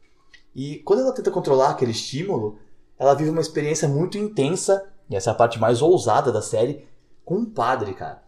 [0.56, 2.56] E quando ela tenta controlar aquele estímulo,
[2.98, 6.88] ela vive uma experiência muito intensa, e essa é a parte mais ousada da série,
[7.26, 8.22] com um padre, cara.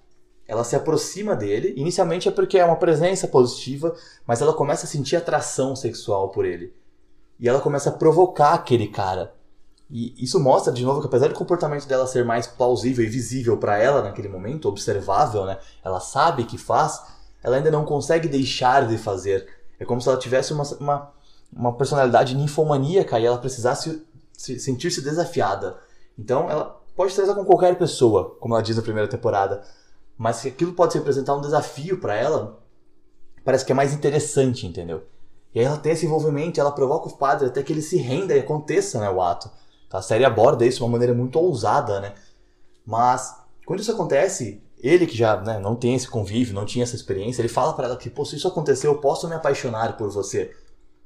[0.47, 4.89] Ela se aproxima dele, inicialmente é porque é uma presença positiva, mas ela começa a
[4.91, 6.79] sentir atração sexual por ele.
[7.41, 9.35] E ela começa a provocar aquele cara.
[9.91, 13.57] E isso mostra, de novo, que apesar do comportamento dela ser mais plausível e visível
[13.57, 15.59] para ela naquele momento, observável, né?
[15.83, 17.03] Ela sabe que faz,
[17.43, 19.49] ela ainda não consegue deixar de fazer.
[19.81, 21.13] É como se ela tivesse uma, uma,
[21.53, 25.79] uma personalidade ninfomaníaca e ela precisasse se, sentir-se desafiada.
[26.17, 29.63] Então, ela pode trazer com qualquer pessoa, como ela diz na primeira temporada.
[30.17, 32.61] Mas se aquilo pode representar um desafio para ela,
[33.43, 35.03] parece que é mais interessante, entendeu?
[35.55, 38.35] E aí ela tem esse envolvimento, ela provoca o padre até que ele se renda
[38.35, 39.51] e aconteça né, o ato.
[39.89, 39.99] Tá?
[39.99, 42.15] A série aborda isso de uma maneira muito ousada, né?
[42.87, 43.37] Mas
[43.67, 47.43] quando isso acontece, ele que já né, não tem esse convívio, não tinha essa experiência,
[47.43, 50.53] ele fala para ela que, pô, se isso acontecer, eu posso me apaixonar por você.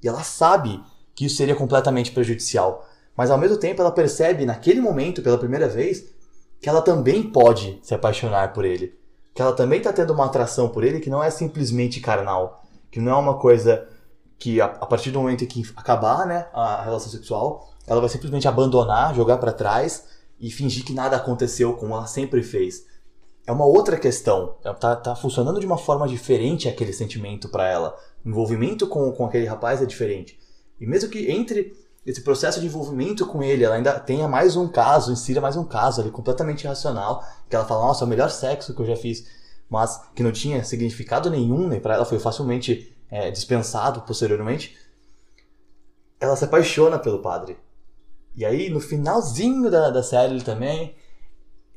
[0.02, 0.82] E ela sabe
[1.14, 2.86] que isso seria completamente prejudicial.
[3.16, 6.04] Mas ao mesmo tempo ela percebe naquele momento, pela primeira vez,
[6.60, 8.98] que ela também pode se apaixonar por ele.
[9.34, 12.62] Que ela também está tendo uma atração por ele que não é simplesmente carnal.
[12.90, 13.88] Que não é uma coisa
[14.38, 18.08] que a, a, partir do momento em que acabar né, a relação sexual, ela vai
[18.08, 20.04] simplesmente abandonar, jogar para trás
[20.40, 22.86] e fingir que nada aconteceu como ela sempre fez.
[23.46, 24.56] É uma outra questão.
[24.64, 27.96] Ela tá, tá funcionando de uma forma diferente aquele sentimento para ela.
[28.24, 30.38] O envolvimento com, com aquele rapaz é diferente.
[30.80, 34.68] E mesmo que entre esse processo de envolvimento com ele, ela ainda tenha mais um
[34.68, 38.30] caso, insira mais um caso ali completamente irracional, que ela fala, nossa, é o melhor
[38.30, 39.24] sexo que eu já fiz,
[39.70, 41.80] mas que não tinha significado nenhum, né?
[41.80, 44.76] Para ela foi facilmente é, dispensado posteriormente,
[46.18, 47.56] ela se apaixona pelo padre.
[48.34, 50.96] E aí, no finalzinho da, da série, ele também,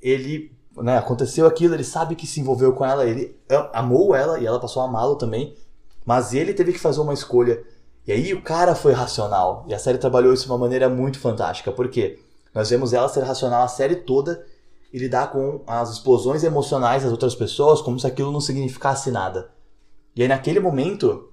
[0.01, 3.39] ele, né, aconteceu aquilo, ele sabe que se envolveu com ela, ele
[3.71, 5.55] amou ela e ela passou a amá-lo também.
[6.03, 7.63] Mas ele teve que fazer uma escolha.
[8.07, 9.63] E aí o cara foi racional.
[9.67, 11.71] E a série trabalhou isso de uma maneira muito fantástica.
[11.71, 12.19] Por quê?
[12.51, 14.43] Nós vemos ela ser racional a série toda
[14.91, 19.51] e lidar com as explosões emocionais das outras pessoas como se aquilo não significasse nada.
[20.15, 21.26] E aí naquele momento,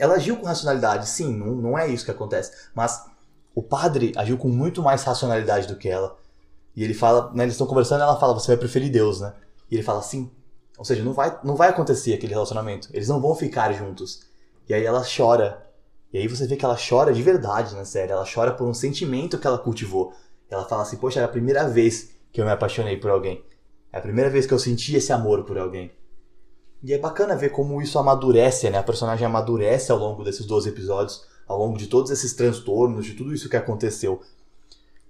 [0.00, 1.08] ela agiu com racionalidade.
[1.08, 2.52] Sim, não, não é isso que acontece.
[2.74, 3.04] Mas
[3.54, 6.16] o padre agiu com muito mais racionalidade do que ela.
[6.74, 9.34] E ele fala, né, eles estão conversando, ela fala, você vai preferir Deus, né?
[9.70, 10.30] E ele fala, sim.
[10.78, 12.88] Ou seja, não vai, não vai acontecer aquele relacionamento.
[12.92, 14.22] Eles não vão ficar juntos.
[14.66, 15.66] E aí ela chora.
[16.12, 18.12] E aí você vê que ela chora de verdade na série.
[18.12, 20.14] Ela chora por um sentimento que ela cultivou.
[20.48, 23.44] Ela fala assim, poxa, era a primeira vez que eu me apaixonei por alguém.
[23.92, 25.92] É a primeira vez que eu senti esse amor por alguém.
[26.82, 28.78] E é bacana ver como isso amadurece, né?
[28.78, 33.14] A personagem amadurece ao longo desses 12 episódios, ao longo de todos esses transtornos, de
[33.14, 34.20] tudo isso que aconteceu.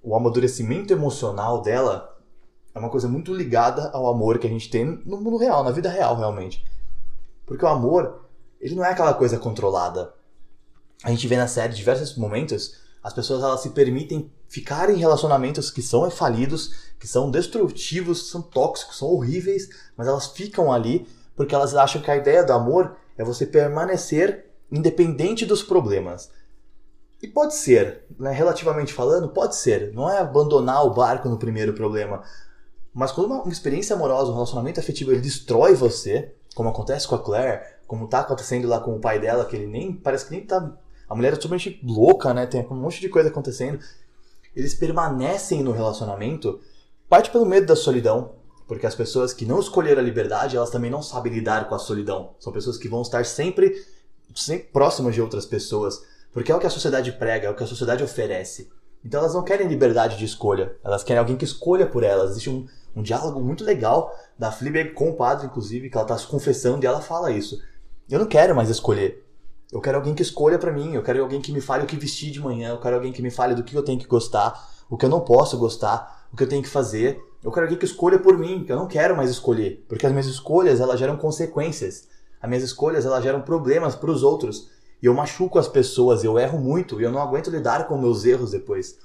[0.02, 2.18] O amadurecimento emocional dela
[2.74, 5.70] é uma coisa muito ligada ao amor que a gente tem no mundo real, na
[5.70, 6.64] vida real, realmente.
[7.46, 8.24] Porque o amor,
[8.60, 10.12] ele não é aquela coisa controlada.
[11.04, 15.70] A gente vê na série diversos momentos as pessoas elas se permitem ficar em relacionamentos
[15.70, 21.06] que são falidos, que são destrutivos, são tóxicos, são horríveis, mas elas ficam ali
[21.40, 26.30] porque elas acham que a ideia do amor é você permanecer independente dos problemas.
[27.22, 29.90] E pode ser, né, relativamente falando, pode ser.
[29.94, 32.22] Não é abandonar o barco no primeiro problema.
[32.92, 37.14] Mas quando uma, uma experiência amorosa, um relacionamento afetivo, ele destrói você, como acontece com
[37.14, 40.32] a Claire, como tá acontecendo lá com o pai dela, que ele nem parece que
[40.32, 40.76] nem tá
[41.08, 42.44] a mulher é totalmente louca, né?
[42.44, 43.80] Tem um monte de coisa acontecendo.
[44.54, 46.60] Eles permanecem no relacionamento,
[47.08, 48.32] parte pelo medo da solidão,
[48.70, 51.78] porque as pessoas que não escolheram a liberdade, elas também não sabem lidar com a
[51.80, 52.36] solidão.
[52.38, 53.84] São pessoas que vão estar sempre,
[54.32, 56.00] sempre próximas de outras pessoas,
[56.32, 58.70] porque é o que a sociedade prega, é o que a sociedade oferece.
[59.04, 62.30] Então elas não querem liberdade de escolha, elas querem alguém que escolha por elas.
[62.30, 66.16] Existe um, um diálogo muito legal da Fleabag com o padre, inclusive, que ela está
[66.16, 67.60] se confessando e ela fala isso.
[68.08, 69.26] Eu não quero mais escolher.
[69.72, 71.96] Eu quero alguém que escolha para mim, eu quero alguém que me fale o que
[71.96, 74.54] vestir de manhã, eu quero alguém que me fale do que eu tenho que gostar,
[74.88, 77.20] o que eu não posso gostar, o que eu tenho que fazer.
[77.42, 80.12] Eu quero alguém que escolha por mim, que eu não quero mais escolher, porque as
[80.12, 82.08] minhas escolhas elas geram consequências.
[82.40, 84.70] As minhas escolhas elas geram problemas para os outros.
[85.02, 88.24] E eu machuco as pessoas, eu erro muito e eu não aguento lidar com meus
[88.24, 88.98] erros depois.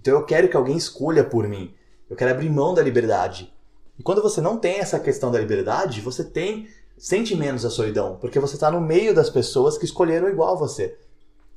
[0.00, 1.74] Então eu quero que alguém escolha por mim.
[2.08, 3.52] Eu quero abrir mão da liberdade.
[3.98, 6.68] E quando você não tem essa questão da liberdade, você tem
[7.00, 10.58] sente menos a solidão, porque você está no meio das pessoas que escolheram igual a
[10.58, 10.98] você.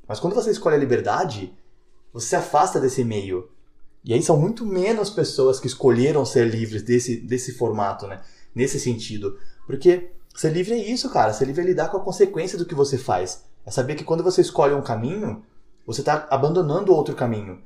[0.08, 1.54] Mas quando você escolhe a liberdade,
[2.14, 3.50] você se afasta desse meio.
[4.04, 8.20] E aí são muito menos pessoas que escolheram ser livres desse, desse formato, né?
[8.54, 9.38] Nesse sentido.
[9.66, 11.32] Porque ser livre é isso, cara.
[11.32, 13.44] Ser livre é lidar com a consequência do que você faz.
[13.64, 15.42] É saber que quando você escolhe um caminho,
[15.86, 17.62] você está abandonando outro caminho.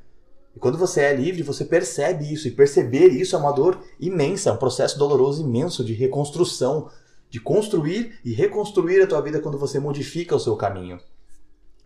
[0.55, 2.47] E quando você é livre, você percebe isso.
[2.47, 6.89] E perceber isso é uma dor imensa, é um processo doloroso imenso de reconstrução
[7.31, 10.99] de construir e reconstruir a tua vida quando você modifica o seu caminho.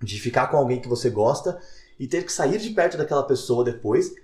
[0.00, 1.58] De ficar com alguém que você gosta
[1.98, 4.14] e ter que sair de perto daquela pessoa depois,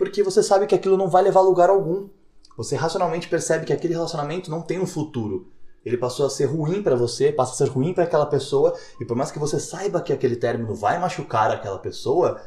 [0.00, 2.08] porque você sabe que aquilo não vai levar a lugar algum.
[2.56, 5.52] Você racionalmente percebe que aquele relacionamento não tem um futuro.
[5.84, 9.04] Ele passou a ser ruim para você, passa a ser ruim para aquela pessoa, e
[9.04, 12.40] por mais que você saiba que aquele término vai machucar aquela pessoa,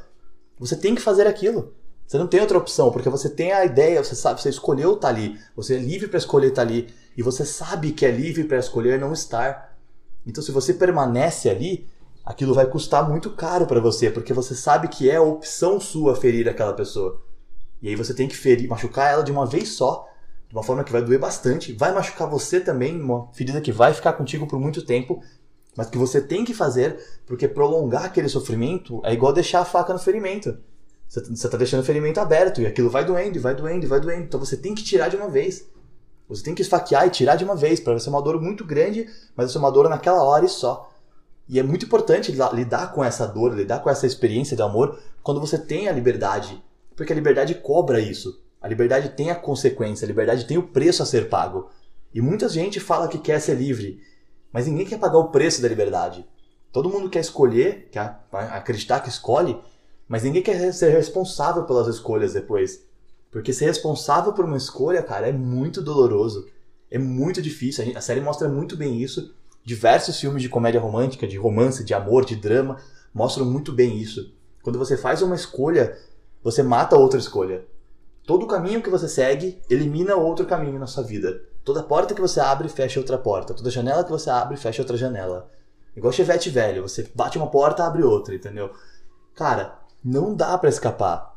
[0.57, 1.75] você tem que fazer aquilo.
[2.07, 5.09] Você não tem outra opção, porque você tem a ideia, você sabe, você escolheu estar
[5.09, 8.09] tá ali, você é livre para escolher estar tá ali, e você sabe que é
[8.09, 9.77] livre para escolher não estar.
[10.25, 11.87] Então, se você permanece ali,
[12.25, 16.15] aquilo vai custar muito caro para você, porque você sabe que é a opção sua
[16.15, 17.21] ferir aquela pessoa.
[17.83, 20.07] E aí você tem que ferir, machucar ela de uma vez só,
[20.47, 23.93] de uma forma que vai doer bastante, vai machucar você também, uma ferida que vai
[23.93, 25.21] ficar contigo por muito tempo,
[25.75, 29.91] mas que você tem que fazer, porque prolongar aquele sofrimento é igual deixar a faca
[29.91, 30.57] no ferimento.
[31.09, 33.99] Você está deixando o ferimento aberto e aquilo vai doendo, e vai doendo, e vai
[33.99, 34.23] doendo.
[34.23, 35.67] Então você tem que tirar de uma vez.
[36.29, 39.09] Você tem que esfaquear e tirar de uma vez, para ser uma dor muito grande,
[39.35, 40.89] mas ser uma dor naquela hora e só.
[41.49, 45.41] E é muito importante lidar com essa dor, lidar com essa experiência de amor quando
[45.41, 46.63] você tem a liberdade.
[46.95, 48.41] Porque a liberdade cobra isso.
[48.61, 51.69] A liberdade tem a consequência, a liberdade tem o preço a ser pago.
[52.13, 54.01] E muita gente fala que quer ser livre,
[54.51, 56.25] mas ninguém quer pagar o preço da liberdade.
[56.71, 59.59] Todo mundo quer escolher, quer acreditar que escolhe,
[60.07, 62.83] mas ninguém quer ser responsável pelas escolhas depois.
[63.31, 66.47] Porque ser responsável por uma escolha, cara, é muito doloroso.
[66.89, 67.91] É muito difícil.
[67.97, 69.33] A, série mostra muito bem isso.
[69.65, 72.79] Diversos filmes de comédia romântica, de romance, de amor, de drama,
[73.11, 74.31] mostram muito bem isso.
[74.61, 75.97] Quando você faz uma escolha,
[76.43, 77.65] você mata outra escolha.
[78.25, 81.41] Todo caminho que você segue elimina outro caminho na sua vida.
[81.63, 83.53] Toda porta que você abre, fecha outra porta.
[83.53, 85.49] Toda janela que você abre, fecha outra janela.
[85.95, 88.71] Igual chevette velho, você bate uma porta, abre outra, entendeu?
[89.35, 91.33] Cara, não dá para escapar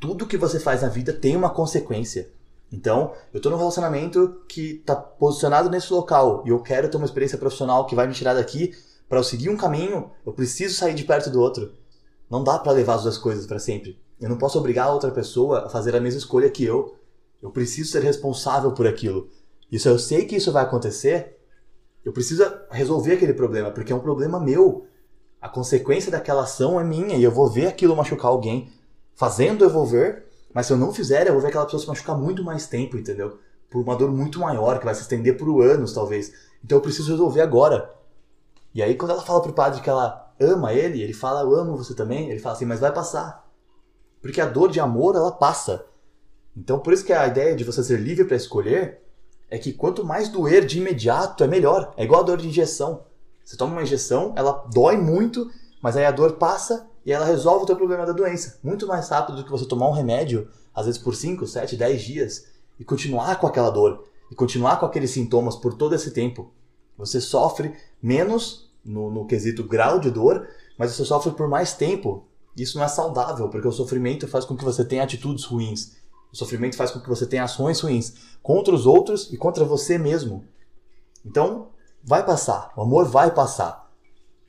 [0.00, 2.30] tudo que você faz na vida tem uma consequência.
[2.70, 7.06] Então, eu tô num relacionamento que tá posicionado nesse local e eu quero ter uma
[7.06, 8.74] experiência profissional que vai me tirar daqui
[9.08, 11.72] para eu seguir um caminho, eu preciso sair de perto do outro.
[12.30, 13.98] Não dá para levar as duas coisas para sempre.
[14.20, 16.96] Eu não posso obrigar a outra pessoa a fazer a mesma escolha que eu.
[17.40, 19.28] Eu preciso ser responsável por aquilo.
[19.70, 21.38] Isso eu sei que isso vai acontecer.
[22.04, 24.86] Eu preciso resolver aquele problema, porque é um problema meu.
[25.40, 28.72] A consequência daquela ação é minha e eu vou ver aquilo machucar alguém.
[29.14, 31.86] Fazendo eu vou ver, mas se eu não fizer, eu vou ver aquela pessoa se
[31.86, 33.38] machucar muito mais tempo, entendeu?
[33.70, 36.32] Por uma dor muito maior, que vai se estender por anos, talvez.
[36.64, 37.94] Então eu preciso resolver agora.
[38.74, 41.76] E aí, quando ela fala pro padre que ela ama ele, ele fala, eu amo
[41.76, 42.30] você também.
[42.30, 43.47] Ele fala assim, mas vai passar.
[44.20, 45.86] Porque a dor de amor, ela passa.
[46.56, 49.00] Então, por isso que a ideia de você ser livre para escolher
[49.50, 51.94] é que quanto mais doer de imediato, é melhor.
[51.96, 53.04] É igual a dor de injeção.
[53.44, 55.50] Você toma uma injeção, ela dói muito,
[55.80, 58.58] mas aí a dor passa e ela resolve o teu problema da doença.
[58.62, 62.02] Muito mais rápido do que você tomar um remédio, às vezes por 5, 7, 10
[62.02, 62.46] dias,
[62.78, 66.52] e continuar com aquela dor, e continuar com aqueles sintomas por todo esse tempo.
[66.98, 70.46] Você sofre menos no, no quesito grau de dor,
[70.76, 72.27] mas você sofre por mais tempo.
[72.58, 75.96] Isso não é saudável, porque o sofrimento faz com que você tenha atitudes ruins.
[76.32, 79.96] O sofrimento faz com que você tenha ações ruins contra os outros e contra você
[79.96, 80.44] mesmo.
[81.24, 81.68] Então,
[82.02, 82.72] vai passar.
[82.76, 83.90] O amor vai passar.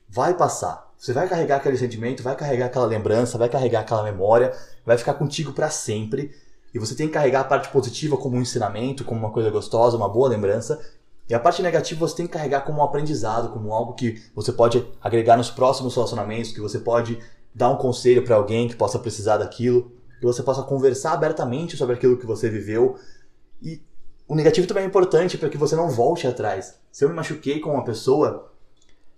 [0.08, 0.90] Vai passar.
[0.98, 4.52] Você vai carregar aquele sentimento, vai carregar aquela lembrança, vai carregar aquela memória,
[4.84, 6.34] vai ficar contigo para sempre.
[6.74, 9.96] E você tem que carregar a parte positiva como um ensinamento, como uma coisa gostosa,
[9.96, 10.78] uma boa lembrança.
[11.28, 14.52] E a parte negativa você tem que carregar como um aprendizado, como algo que você
[14.52, 17.18] pode agregar nos próximos relacionamentos, que você pode
[17.54, 21.94] dar um conselho para alguém que possa precisar daquilo que você possa conversar abertamente sobre
[21.94, 22.96] aquilo que você viveu.
[23.62, 23.82] E
[24.28, 26.78] o negativo também é importante para que você não volte atrás.
[26.92, 28.52] Se eu me machuquei com uma pessoa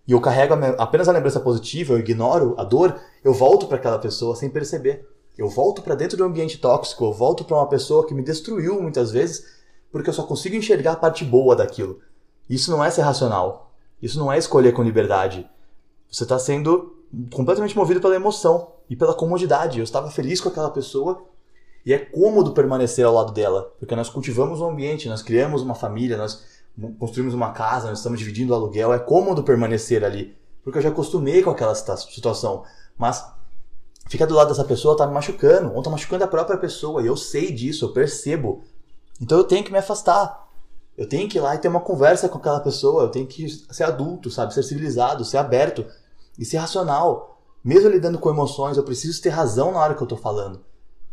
[0.07, 3.99] e eu carrego apenas a lembrança positiva, eu ignoro a dor, eu volto para aquela
[3.99, 5.05] pessoa sem perceber.
[5.37, 8.23] Eu volto para dentro de um ambiente tóxico, eu volto para uma pessoa que me
[8.23, 9.45] destruiu muitas vezes,
[9.91, 12.01] porque eu só consigo enxergar a parte boa daquilo.
[12.49, 13.73] Isso não é ser racional.
[14.01, 15.49] Isso não é escolher com liberdade.
[16.11, 16.97] Você está sendo
[17.33, 19.79] completamente movido pela emoção e pela comodidade.
[19.79, 21.25] Eu estava feliz com aquela pessoa
[21.85, 25.75] e é cômodo permanecer ao lado dela, porque nós cultivamos um ambiente, nós criamos uma
[25.75, 26.45] família, nós
[26.99, 30.89] construímos uma casa, nós estamos dividindo o aluguel, é cômodo permanecer ali, porque eu já
[30.89, 32.65] acostumei com aquela situação.
[32.97, 33.27] Mas
[34.09, 37.07] ficar do lado dessa pessoa está me machucando, ou está machucando a própria pessoa, e
[37.07, 38.63] eu sei disso, eu percebo.
[39.21, 40.41] Então eu tenho que me afastar.
[40.97, 43.49] Eu tenho que ir lá e ter uma conversa com aquela pessoa, eu tenho que
[43.49, 45.85] ser adulto, sabe, ser civilizado, ser aberto
[46.39, 47.41] e ser racional.
[47.63, 50.65] Mesmo lidando com emoções, eu preciso ter razão na hora que eu tô falando.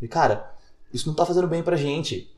[0.01, 0.51] E cara,
[0.93, 2.33] isso não tá fazendo bem pra gente.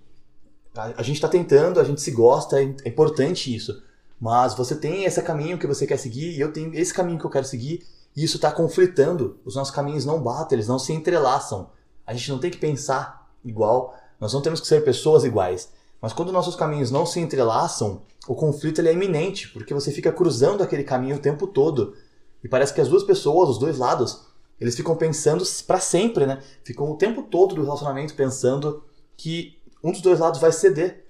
[0.76, 3.82] A, a gente tá tentando, a gente se gosta, é, é importante isso.
[4.20, 7.26] Mas você tem esse caminho que você quer seguir e eu tenho esse caminho que
[7.26, 9.40] eu quero seguir e isso está conflitando.
[9.46, 11.70] Os nossos caminhos não batem, eles não se entrelaçam.
[12.06, 15.70] A gente não tem que pensar igual, nós não temos que ser pessoas iguais.
[16.02, 20.12] Mas quando nossos caminhos não se entrelaçam, o conflito ele é iminente, porque você fica
[20.12, 21.96] cruzando aquele caminho o tempo todo.
[22.44, 24.28] E parece que as duas pessoas, os dois lados,
[24.60, 26.42] eles ficam pensando para sempre, né?
[26.64, 28.84] Ficam o tempo todo do relacionamento pensando
[29.16, 31.06] que um dos dois lados vai ceder.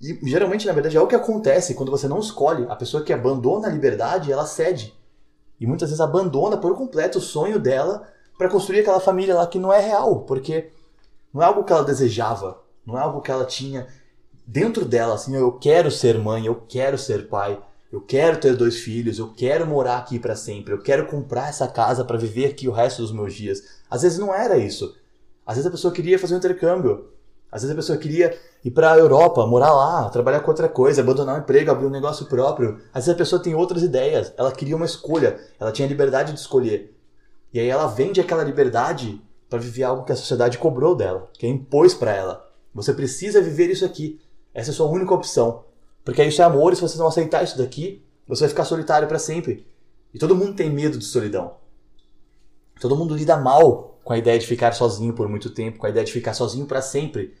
[0.00, 2.66] E geralmente, na verdade, é o que acontece quando você não escolhe.
[2.68, 4.94] A pessoa que abandona a liberdade, ela cede.
[5.58, 9.58] E muitas vezes abandona por completo o sonho dela para construir aquela família lá que
[9.58, 10.70] não é real, porque
[11.32, 13.86] não é algo que ela desejava, não é algo que ela tinha
[14.46, 17.60] dentro dela, assim, eu quero ser mãe, eu quero ser pai.
[17.92, 21.68] Eu quero ter dois filhos, eu quero morar aqui para sempre, eu quero comprar essa
[21.68, 23.62] casa para viver aqui o resto dos meus dias.
[23.88, 24.96] Às vezes não era isso.
[25.46, 27.08] Às vezes a pessoa queria fazer um intercâmbio.
[27.50, 31.00] Às vezes a pessoa queria ir para a Europa, morar lá, trabalhar com outra coisa,
[31.00, 32.80] abandonar o um emprego, abrir um negócio próprio.
[32.92, 36.40] Às vezes a pessoa tem outras ideias, ela queria uma escolha, ela tinha liberdade de
[36.40, 36.94] escolher.
[37.52, 41.46] E aí ela vende aquela liberdade para viver algo que a sociedade cobrou dela, que
[41.46, 42.50] impôs para ela.
[42.74, 44.20] Você precisa viver isso aqui.
[44.52, 45.64] Essa é a sua única opção.
[46.06, 49.08] Porque isso é amor e se você não aceitar isso daqui, você vai ficar solitário
[49.08, 49.66] para sempre.
[50.14, 51.54] E todo mundo tem medo de solidão.
[52.80, 55.90] Todo mundo lida mal com a ideia de ficar sozinho por muito tempo, com a
[55.90, 57.34] ideia de ficar sozinho para sempre.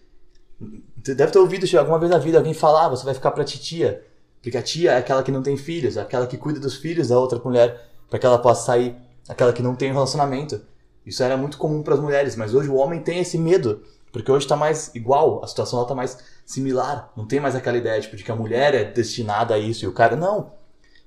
[1.00, 3.44] Você deve ter ouvido alguma vez na vida alguém falar, ah, você vai ficar pra
[3.44, 4.04] titia.
[4.42, 7.06] Porque a tia é aquela que não tem filhos, é aquela que cuida dos filhos
[7.06, 8.96] da outra mulher, para que ela possa sair,
[9.28, 10.60] aquela que não tem relacionamento.
[11.06, 14.30] Isso era muito comum para as mulheres, mas hoje o homem tem esse medo, porque
[14.32, 17.12] hoje está mais igual, a situação está mais similar.
[17.16, 19.88] Não tem mais aquela ideia tipo, de que a mulher é destinada a isso e
[19.88, 20.52] o cara não.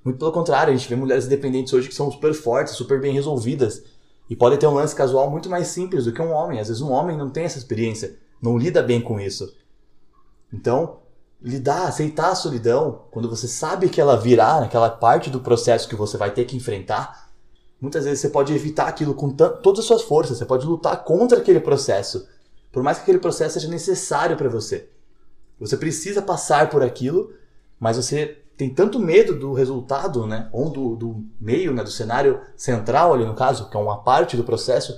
[0.04, 3.14] Muito pelo contrário, a gente vê mulheres independentes hoje que são super fortes, super bem
[3.14, 3.84] resolvidas.
[4.30, 6.60] E podem ter um lance casual muito mais simples do que um homem.
[6.60, 9.56] Às vezes um homem não tem essa experiência, não lida bem com isso.
[10.54, 11.00] Então,
[11.42, 15.96] lidar, aceitar a solidão, quando você sabe que ela virá naquela parte do processo que
[15.96, 17.30] você vai ter que enfrentar,
[17.82, 21.40] muitas vezes você pode evitar aquilo com todas as suas forças, você pode lutar contra
[21.40, 22.28] aquele processo,
[22.72, 24.90] por mais que aquele processo seja necessário para você.
[25.60, 27.34] Você precisa passar por aquilo,
[27.80, 30.50] mas você tem tanto medo do resultado, né?
[30.52, 31.84] Ou do, do meio, né?
[31.84, 34.98] Do cenário central ali no caso, que é uma parte do processo.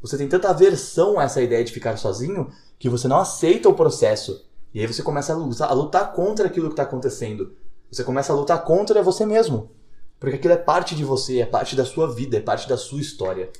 [0.00, 3.74] Você tem tanta aversão a essa ideia de ficar sozinho que você não aceita o
[3.74, 4.44] processo.
[4.72, 7.54] E aí você começa a lutar, a lutar contra aquilo que está acontecendo.
[7.90, 9.70] Você começa a lutar contra você mesmo.
[10.18, 13.00] Porque aquilo é parte de você, é parte da sua vida, é parte da sua
[13.00, 13.50] história.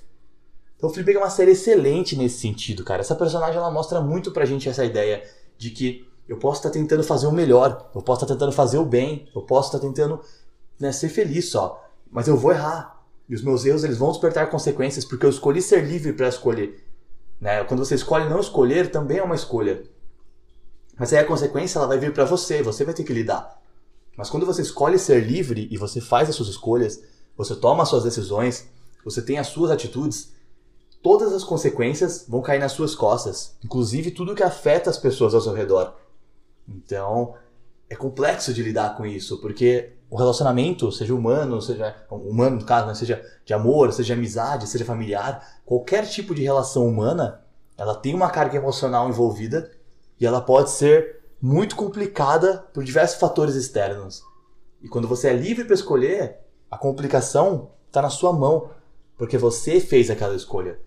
[0.77, 3.01] Então o Fleabag é uma série excelente nesse sentido, cara.
[3.01, 5.23] Essa personagem ela mostra muito pra gente essa ideia
[5.59, 8.53] de que eu posso estar tá tentando fazer o melhor, eu posso estar tá tentando
[8.53, 10.21] fazer o bem, eu posso estar tá tentando
[10.79, 12.97] né, ser feliz só, mas eu vou errar.
[13.29, 16.85] E os meus erros eles vão despertar consequências porque eu escolhi ser livre para escolher.
[17.41, 17.65] Né?
[17.65, 19.83] Quando você escolhe não escolher, também é uma escolha.
[20.99, 23.61] Mas aí a consequência ela vai vir para você, você vai ter que lidar.
[24.17, 27.03] Mas quando você escolhe ser livre e você faz as suas escolhas,
[27.37, 28.69] você toma as suas decisões,
[29.05, 30.33] você tem as suas atitudes,
[31.03, 35.41] todas as consequências vão cair nas suas costas, inclusive tudo que afeta as pessoas ao
[35.41, 35.95] seu redor.
[36.69, 37.35] Então,
[37.89, 42.87] é complexo de lidar com isso, porque o relacionamento, seja humano, seja humano no caso,
[42.87, 47.43] né, seja de amor, seja de amizade, seja familiar, qualquer tipo de relação humana,
[47.77, 49.71] ela tem uma carga emocional envolvida
[50.19, 54.23] e ela pode ser muito complicada por diversos fatores externos.
[54.83, 56.39] E quando você é livre para escolher,
[56.71, 58.71] a complicação está na sua mão,
[59.19, 60.79] porque você fez aquela escolha.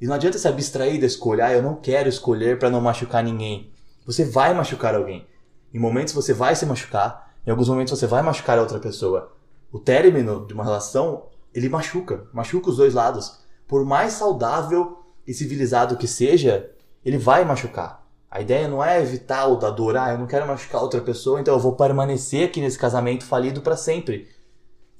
[0.00, 3.22] E não adianta se abstrair da escolha, ah, eu não quero escolher para não machucar
[3.22, 3.72] ninguém.
[4.06, 5.26] Você vai machucar alguém.
[5.72, 9.32] Em momentos você vai se machucar, em alguns momentos você vai machucar a outra pessoa.
[9.72, 13.40] O término de uma relação, ele machuca, machuca os dois lados.
[13.66, 16.70] Por mais saudável e civilizado que seja,
[17.04, 18.06] ele vai machucar.
[18.30, 21.40] A ideia não é evitar o da dor, ah, eu não quero machucar outra pessoa,
[21.40, 24.28] então eu vou permanecer aqui nesse casamento falido para sempre.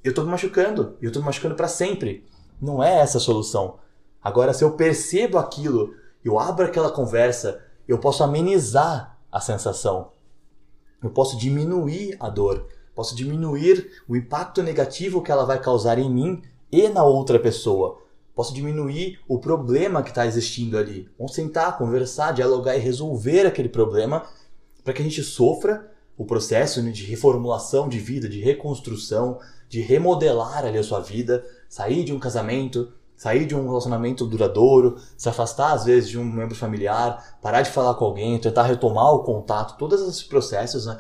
[0.03, 2.25] Eu tô me machucando, eu tô me machucando para sempre.
[2.61, 3.79] Não é essa a solução.
[4.23, 5.95] Agora, se eu percebo aquilo,
[6.25, 10.13] eu abro aquela conversa, eu posso amenizar a sensação.
[11.03, 16.11] Eu posso diminuir a dor, posso diminuir o impacto negativo que ela vai causar em
[16.11, 17.99] mim e na outra pessoa
[18.35, 21.09] posso diminuir o problema que está existindo ali.
[21.17, 24.27] Vamos sentar, conversar, dialogar e resolver aquele problema
[24.83, 29.81] para que a gente sofra o processo né, de reformulação de vida, de reconstrução, de
[29.81, 35.29] remodelar ali a sua vida, sair de um casamento, sair de um relacionamento duradouro, se
[35.29, 39.23] afastar às vezes de um membro familiar, parar de falar com alguém, tentar retomar o
[39.23, 40.99] contato, todos esses processos, né?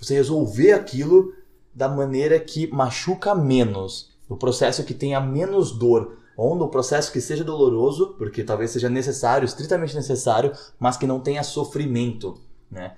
[0.00, 1.32] Você resolver aquilo
[1.74, 7.20] da maneira que machuca menos, o processo que tenha menos dor, ou no processo que
[7.20, 12.38] seja doloroso, porque talvez seja necessário, estritamente necessário, mas que não tenha sofrimento,
[12.70, 12.96] né?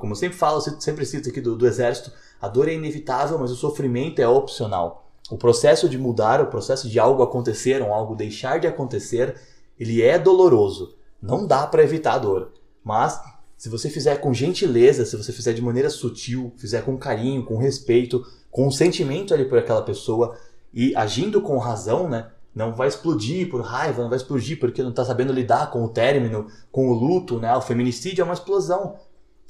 [0.00, 3.50] Como eu sempre falo, sempre cito aqui do, do exército, a dor é inevitável, mas
[3.50, 5.05] o sofrimento é opcional.
[5.30, 9.34] O processo de mudar, o processo de algo acontecer, ou algo deixar de acontecer,
[9.78, 10.94] ele é doloroso.
[11.20, 12.52] Não dá para evitar a dor.
[12.84, 13.20] Mas
[13.56, 17.56] se você fizer com gentileza, se você fizer de maneira sutil, fizer com carinho, com
[17.56, 20.36] respeito, com um sentimento ali por aquela pessoa
[20.72, 22.30] e agindo com razão, né?
[22.56, 25.88] não vai explodir por raiva, não vai explodir porque não está sabendo lidar com o
[25.90, 27.54] término, com o luto, né?
[27.54, 28.96] O feminicídio é uma explosão.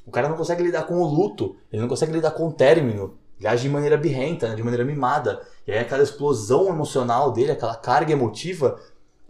[0.05, 3.17] O cara não consegue lidar com o luto, ele não consegue lidar com o término.
[3.39, 4.55] Ele age de maneira birrenta, né?
[4.55, 5.41] de maneira mimada.
[5.65, 8.79] E aí aquela explosão emocional dele, aquela carga emotiva,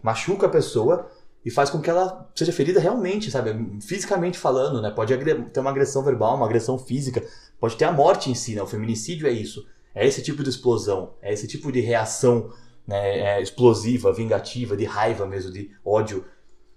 [0.02, 1.10] machuca a pessoa
[1.44, 3.78] e faz com que ela seja ferida realmente, sabe?
[3.80, 4.90] Fisicamente falando, né?
[4.90, 7.22] Pode ter uma agressão verbal, uma agressão física,
[7.60, 8.62] pode ter a morte em si, né?
[8.62, 9.66] O feminicídio é isso.
[9.94, 12.52] É esse tipo de explosão, é esse tipo de reação
[12.86, 16.24] né, é, explosiva, vingativa, de raiva mesmo, de ódio.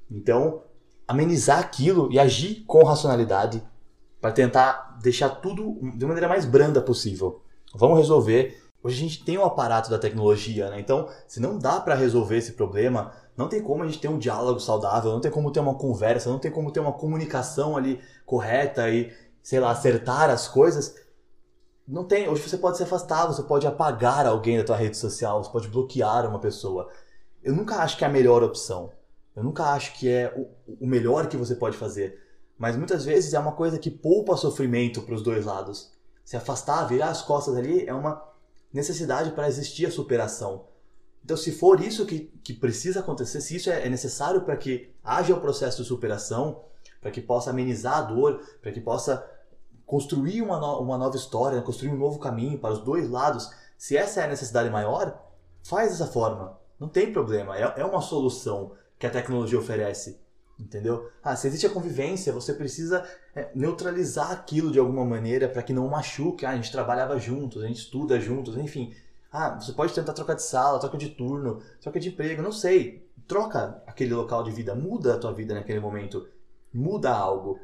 [0.09, 0.63] Então,
[1.07, 3.63] amenizar aquilo e agir com racionalidade
[4.21, 7.41] para tentar deixar tudo de maneira mais branda possível.
[7.75, 8.61] Vamos resolver.
[8.83, 10.79] Hoje a gente tem o um aparato da tecnologia, né?
[10.79, 14.17] Então, se não dá para resolver esse problema, não tem como a gente ter um
[14.17, 17.99] diálogo saudável, não tem como ter uma conversa, não tem como ter uma comunicação ali
[18.25, 19.11] correta e,
[19.43, 20.95] sei lá, acertar as coisas
[21.91, 22.29] não tem.
[22.29, 25.67] Hoje você pode se afastar, você pode apagar alguém da tua rede social, você pode
[25.67, 26.89] bloquear uma pessoa.
[27.43, 28.91] Eu nunca acho que é a melhor opção.
[29.35, 32.19] Eu nunca acho que é o, o melhor que você pode fazer.
[32.61, 35.91] Mas muitas vezes é uma coisa que poupa sofrimento para os dois lados.
[36.23, 38.23] Se afastar, virar as costas ali é uma
[38.71, 40.65] necessidade para existir a superação.
[41.25, 44.93] Então, se for isso que, que precisa acontecer, se isso é, é necessário para que
[45.03, 46.61] haja o processo de superação,
[47.01, 49.27] para que possa amenizar a dor, para que possa
[49.83, 53.97] construir uma, no, uma nova história, construir um novo caminho para os dois lados, se
[53.97, 55.19] essa é a necessidade maior,
[55.63, 56.59] faz dessa forma.
[56.79, 57.57] Não tem problema.
[57.57, 60.21] É, é uma solução que a tecnologia oferece.
[60.61, 61.09] Entendeu?
[61.23, 63.03] Ah, se existe a convivência, você precisa
[63.35, 66.45] é, neutralizar aquilo de alguma maneira para que não machuque.
[66.45, 68.93] Ah, a gente trabalhava juntos, a gente estuda juntos, enfim.
[69.31, 73.09] Ah, você pode tentar trocar de sala, troca de turno, troca de emprego, não sei.
[73.27, 76.27] Troca aquele local de vida, muda a tua vida naquele momento,
[76.71, 77.59] muda algo.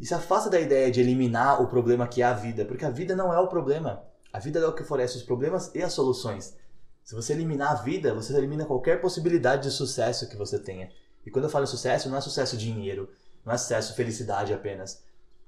[0.00, 2.90] E se afasta da ideia de eliminar o problema que é a vida, porque a
[2.90, 4.02] vida não é o problema.
[4.32, 6.56] A vida é o que oferece os problemas e as soluções.
[7.04, 10.90] Se você eliminar a vida, você elimina qualquer possibilidade de sucesso que você tenha.
[11.24, 13.08] E quando eu falo sucesso, não é sucesso dinheiro,
[13.44, 15.02] não é sucesso felicidade apenas.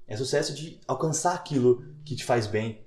[0.07, 2.85] É sucesso de alcançar aquilo que te faz bem,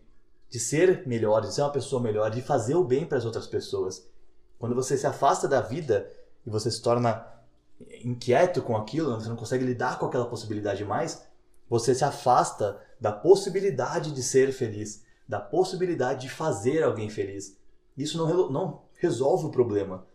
[0.49, 3.47] de ser melhor, de ser uma pessoa melhor, de fazer o bem para as outras
[3.47, 4.07] pessoas.
[4.59, 6.11] Quando você se afasta da vida
[6.45, 7.27] e você se torna
[8.05, 11.23] inquieto com aquilo, você não consegue lidar com aquela possibilidade mais,
[11.69, 17.57] você se afasta da possibilidade de ser feliz, da possibilidade de fazer alguém feliz.
[17.97, 20.07] Isso não, não resolve o problema.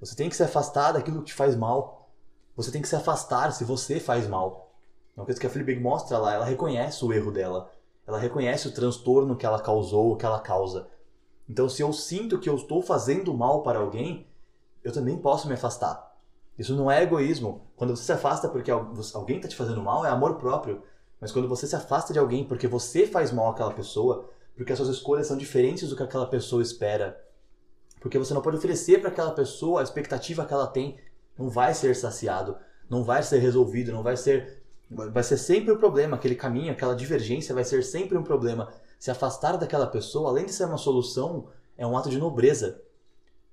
[0.00, 1.95] Você tem que se afastar daquilo que te faz mal.
[2.56, 4.72] Você tem que se afastar se você faz mal.
[5.16, 7.70] É uma coisa que a Fleabag mostra lá, ela reconhece o erro dela.
[8.06, 10.88] Ela reconhece o transtorno que ela causou, o que ela causa.
[11.48, 14.26] Então, se eu sinto que eu estou fazendo mal para alguém,
[14.82, 16.16] eu também posso me afastar.
[16.58, 17.62] Isso não é egoísmo.
[17.76, 20.82] Quando você se afasta porque alguém está te fazendo mal, é amor próprio.
[21.20, 24.78] Mas quando você se afasta de alguém porque você faz mal àquela pessoa, porque as
[24.78, 27.22] suas escolhas são diferentes do que aquela pessoa espera,
[28.00, 30.98] porque você não pode oferecer para aquela pessoa a expectativa que ela tem,
[31.38, 32.56] não vai ser saciado,
[32.88, 36.94] não vai ser resolvido, não vai ser vai ser sempre um problema, aquele caminho, aquela
[36.94, 38.72] divergência vai ser sempre um problema.
[38.98, 42.80] Se afastar daquela pessoa, além de ser uma solução, é um ato de nobreza.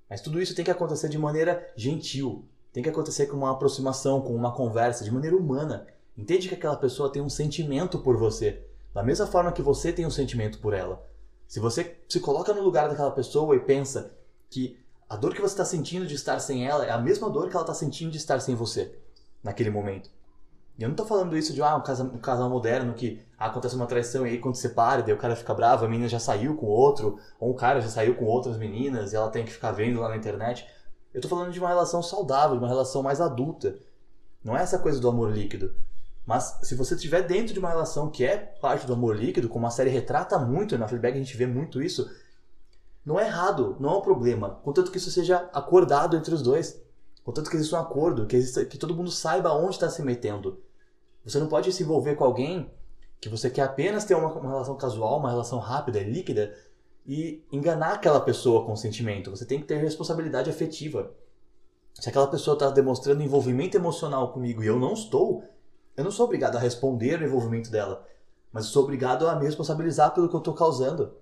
[0.08, 4.20] Mas tudo isso tem que acontecer de maneira gentil, tem que acontecer com uma aproximação,
[4.20, 5.86] com uma conversa, de maneira humana.
[6.16, 8.62] Entende que aquela pessoa tem um sentimento por você,
[8.92, 11.04] da mesma forma que você tem um sentimento por ela.
[11.48, 14.12] Se você se coloca no lugar daquela pessoa e pensa
[14.48, 14.78] que
[15.08, 17.54] a dor que você está sentindo de estar sem ela é a mesma dor que
[17.54, 18.98] ela está sentindo de estar sem você,
[19.42, 20.10] naquele momento.
[20.76, 23.46] E eu não estou falando isso de ah, um, casal, um casal moderno que ah,
[23.46, 26.18] acontece uma traição e aí quando separa, daí o cara fica bravo, a menina já
[26.18, 29.52] saiu com outro, ou um cara já saiu com outras meninas e ela tem que
[29.52, 30.66] ficar vendo lá na internet.
[31.12, 33.78] Eu estou falando de uma relação saudável, de uma relação mais adulta.
[34.42, 35.72] Não é essa coisa do amor líquido.
[36.26, 39.66] Mas se você estiver dentro de uma relação que é parte do amor líquido, como
[39.66, 42.10] a série retrata muito, na Fleabag a gente vê muito isso,
[43.04, 46.82] não é errado, não é um problema, contanto que isso seja acordado entre os dois.
[47.22, 50.62] Contanto que exista um acordo, que, exista, que todo mundo saiba onde está se metendo.
[51.24, 52.70] Você não pode se envolver com alguém
[53.18, 56.54] que você quer apenas ter uma, uma relação casual, uma relação rápida e líquida
[57.06, 59.30] e enganar aquela pessoa com sentimento.
[59.30, 61.14] Você tem que ter responsabilidade afetiva.
[61.94, 65.44] Se aquela pessoa está demonstrando envolvimento emocional comigo e eu não estou,
[65.96, 68.06] eu não sou obrigado a responder o envolvimento dela,
[68.52, 71.14] mas sou obrigado a me responsabilizar pelo que eu estou causando.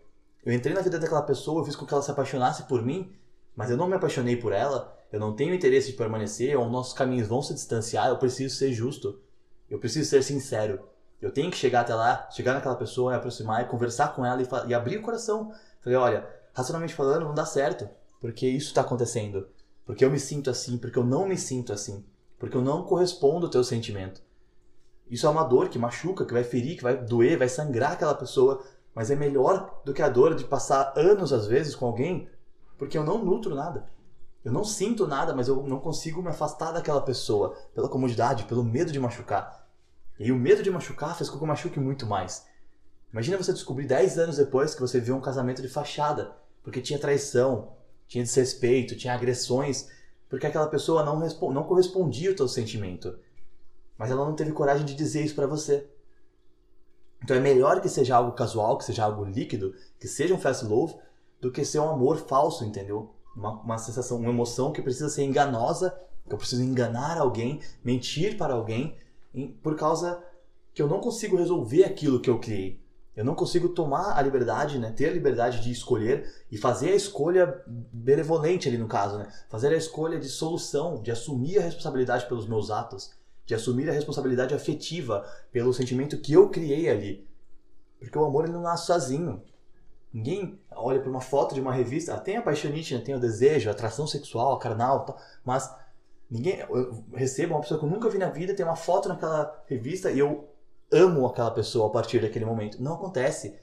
[0.45, 3.12] Eu entrei na vida daquela pessoa, eu fiz com que ela se apaixonasse por mim,
[3.55, 6.95] mas eu não me apaixonei por ela, eu não tenho interesse de permanecer, ou nossos
[6.95, 9.20] caminhos vão se distanciar, eu preciso ser justo.
[9.72, 10.80] Eu preciso ser sincero.
[11.20, 14.43] Eu tenho que chegar até lá, chegar naquela pessoa, me aproximar e conversar com ela
[14.43, 15.51] e, e abrir o coração.
[15.80, 17.88] Falei, olha, racionalmente falando, não dá certo,
[18.20, 19.49] porque isso está acontecendo.
[19.86, 22.05] Porque eu me sinto assim, porque eu não me sinto assim.
[22.38, 24.20] Porque eu não correspondo ao teu sentimento.
[25.09, 28.14] Isso é uma dor que machuca, que vai ferir, que vai doer, vai sangrar aquela
[28.14, 28.62] pessoa.
[28.95, 32.28] Mas é melhor do que a dor de passar anos, às vezes, com alguém,
[32.78, 33.88] porque eu não nutro nada.
[34.45, 38.64] Eu não sinto nada, mas eu não consigo me afastar daquela pessoa pela comodidade, pelo
[38.64, 39.66] medo de machucar.
[40.18, 42.47] E o medo de machucar fez com que eu machuque muito mais.
[43.12, 46.99] Imagina você descobrir 10 anos depois que você viu um casamento de fachada, porque tinha
[46.99, 47.72] traição,
[48.09, 49.88] tinha desrespeito, tinha agressões,
[50.28, 51.20] porque aquela pessoa não,
[51.53, 53.18] não correspondia ao teu sentimento.
[53.97, 55.86] Mas ela não teve coragem de dizer isso para você.
[57.23, 60.64] Então é melhor que seja algo casual, que seja algo líquido, que seja um fast
[60.64, 60.95] love,
[61.41, 63.11] do que ser um amor falso, entendeu?
[63.37, 68.37] uma, uma sensação, uma emoção que precisa ser enganosa, que eu preciso enganar alguém, mentir
[68.37, 68.97] para alguém,
[69.62, 70.23] por causa
[70.75, 72.81] que eu não consigo resolver aquilo que eu criei.
[73.14, 76.97] Eu não consigo tomar a liberdade, né, ter a liberdade de escolher e fazer a
[76.97, 82.27] escolha benevolente ali no caso, né, fazer a escolha de solução, de assumir a responsabilidade
[82.27, 83.12] pelos meus atos,
[83.45, 87.26] de assumir a responsabilidade afetiva pelo sentimento que eu criei ali.
[87.99, 89.43] Porque o amor ele não nasce sozinho.
[90.12, 93.01] Ninguém olha para uma foto de uma revista, ah, tem a paixonite, né?
[93.01, 95.74] tem o desejo, a atração sexual, a carnal, tal, mas
[96.30, 96.61] ninguém.
[96.61, 100.11] Eu recebo uma pessoa que eu nunca vi na vida, tem uma foto naquela revista
[100.11, 100.49] e eu
[100.93, 102.82] amo aquela pessoa a partir daquele momento.
[102.82, 103.57] Não acontece.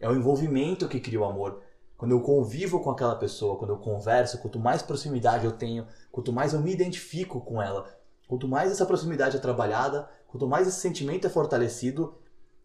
[0.00, 1.62] É o envolvimento que cria o amor.
[1.96, 6.32] Quando eu convivo com aquela pessoa, quando eu converso, quanto mais proximidade eu tenho, quanto
[6.32, 7.88] mais eu me identifico com ela,
[8.32, 12.14] quanto mais essa proximidade é trabalhada, quanto mais esse sentimento é fortalecido,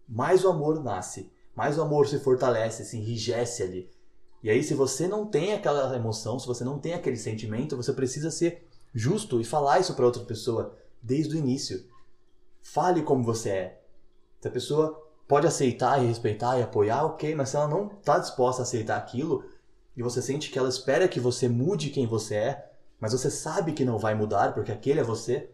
[0.07, 3.89] mais o amor nasce mais o amor se fortalece, se enrijece ali.
[4.43, 7.91] E aí, se você não tem aquela emoção, se você não tem aquele sentimento, você
[7.91, 11.83] precisa ser justo e falar isso para outra pessoa desde o início.
[12.61, 13.81] Fale como você é.
[14.39, 18.19] Se a pessoa pode aceitar e respeitar e apoiar, ok, mas se ela não está
[18.19, 19.43] disposta a aceitar aquilo
[19.95, 23.73] e você sente que ela espera que você mude quem você é, mas você sabe
[23.73, 25.49] que não vai mudar porque aquele é você,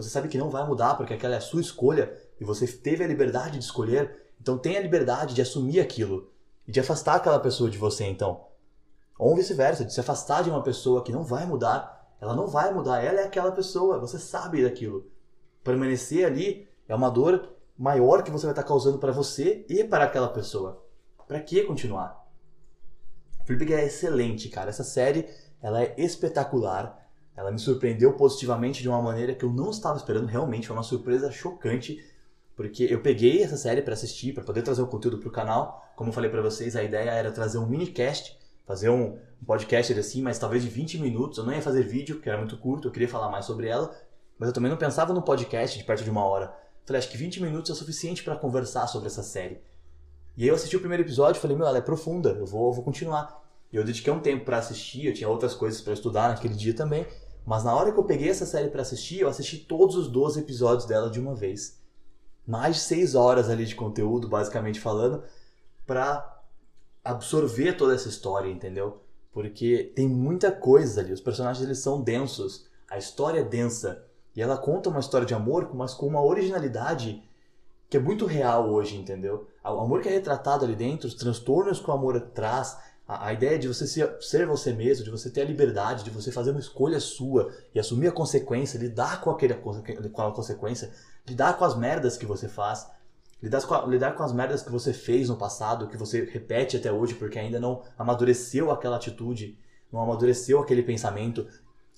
[0.00, 3.04] você sabe que não vai mudar porque aquela é a sua escolha, e você teve
[3.04, 6.30] a liberdade de escolher, então tenha a liberdade de assumir aquilo
[6.66, 8.46] e de afastar aquela pessoa de você, então.
[9.18, 12.14] Ou vice-versa, de se afastar de uma pessoa que não vai mudar.
[12.20, 15.10] Ela não vai mudar, ela é aquela pessoa, você sabe daquilo.
[15.62, 20.04] Permanecer ali é uma dor maior que você vai estar causando para você e para
[20.04, 20.82] aquela pessoa.
[21.26, 22.26] Para que continuar?
[23.44, 24.70] Fleabag é excelente, cara.
[24.70, 25.28] Essa série,
[25.62, 26.99] ela é espetacular.
[27.36, 30.26] Ela me surpreendeu positivamente de uma maneira que eu não estava esperando.
[30.26, 32.04] Realmente foi uma surpresa chocante,
[32.56, 35.84] porque eu peguei essa série para assistir, para poder trazer o conteúdo para o canal.
[35.96, 39.92] Como eu falei para vocês, a ideia era trazer um minicast, fazer um, um podcast
[39.98, 41.38] assim, mas talvez de 20 minutos.
[41.38, 43.94] Eu não ia fazer vídeo, porque era muito curto, eu queria falar mais sobre ela,
[44.38, 46.54] mas eu também não pensava no podcast de perto de uma hora.
[46.84, 49.60] Falei, acho que 20 minutos é suficiente para conversar sobre essa série.
[50.36, 52.68] E aí eu assisti o primeiro episódio e falei, meu, ela é profunda, eu vou,
[52.68, 53.40] eu vou continuar.
[53.72, 56.74] E eu dediquei um tempo para assistir, eu tinha outras coisas para estudar naquele dia
[56.74, 57.06] também.
[57.46, 60.40] Mas na hora que eu peguei essa série para assistir, eu assisti todos os 12
[60.40, 61.80] episódios dela de uma vez.
[62.46, 65.22] Mais de 6 horas ali de conteúdo, basicamente falando,
[65.86, 66.42] para
[67.04, 69.02] absorver toda essa história, entendeu?
[69.32, 74.04] Porque tem muita coisa ali, os personagens eles são densos, a história é densa.
[74.34, 77.22] E ela conta uma história de amor, mas com uma originalidade
[77.88, 79.48] que é muito real hoje, entendeu?
[79.64, 82.78] O amor que é retratado ali dentro, os transtornos que o amor traz,
[83.10, 86.10] a, a ideia de você ser, ser, você mesmo, de você ter a liberdade, de
[86.10, 90.92] você fazer uma escolha sua e assumir a consequência, lidar com, aquele, com a consequência,
[91.26, 92.88] lidar com as merdas que você faz,
[93.42, 96.76] lidar com, a, lidar com as merdas que você fez no passado, que você repete
[96.76, 99.58] até hoje porque ainda não amadureceu aquela atitude,
[99.92, 101.48] não amadureceu aquele pensamento.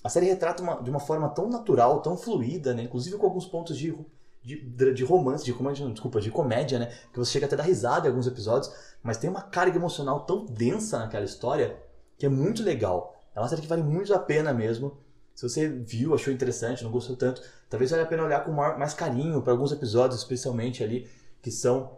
[0.03, 2.83] A série retrata uma, de uma forma tão natural, tão fluida, né?
[2.83, 3.95] inclusive com alguns pontos de
[4.43, 6.93] de, de romance, de comédia, desculpa, de comédia, né?
[7.11, 10.21] Que você chega até a dar risada em alguns episódios, mas tem uma carga emocional
[10.21, 11.77] tão densa naquela história
[12.17, 13.15] que é muito legal.
[13.35, 14.97] É uma série que vale muito a pena mesmo.
[15.33, 18.93] Se você viu, achou interessante, não gostou tanto, talvez valha a pena olhar com mais
[18.93, 21.09] carinho para alguns episódios, especialmente ali,
[21.41, 21.97] que são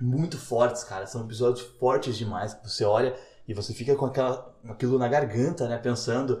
[0.00, 1.06] muito fortes, cara.
[1.06, 3.14] São episódios fortes demais que você olha
[3.46, 5.76] e você fica com aquela, aquilo na garganta, né?
[5.76, 6.40] Pensando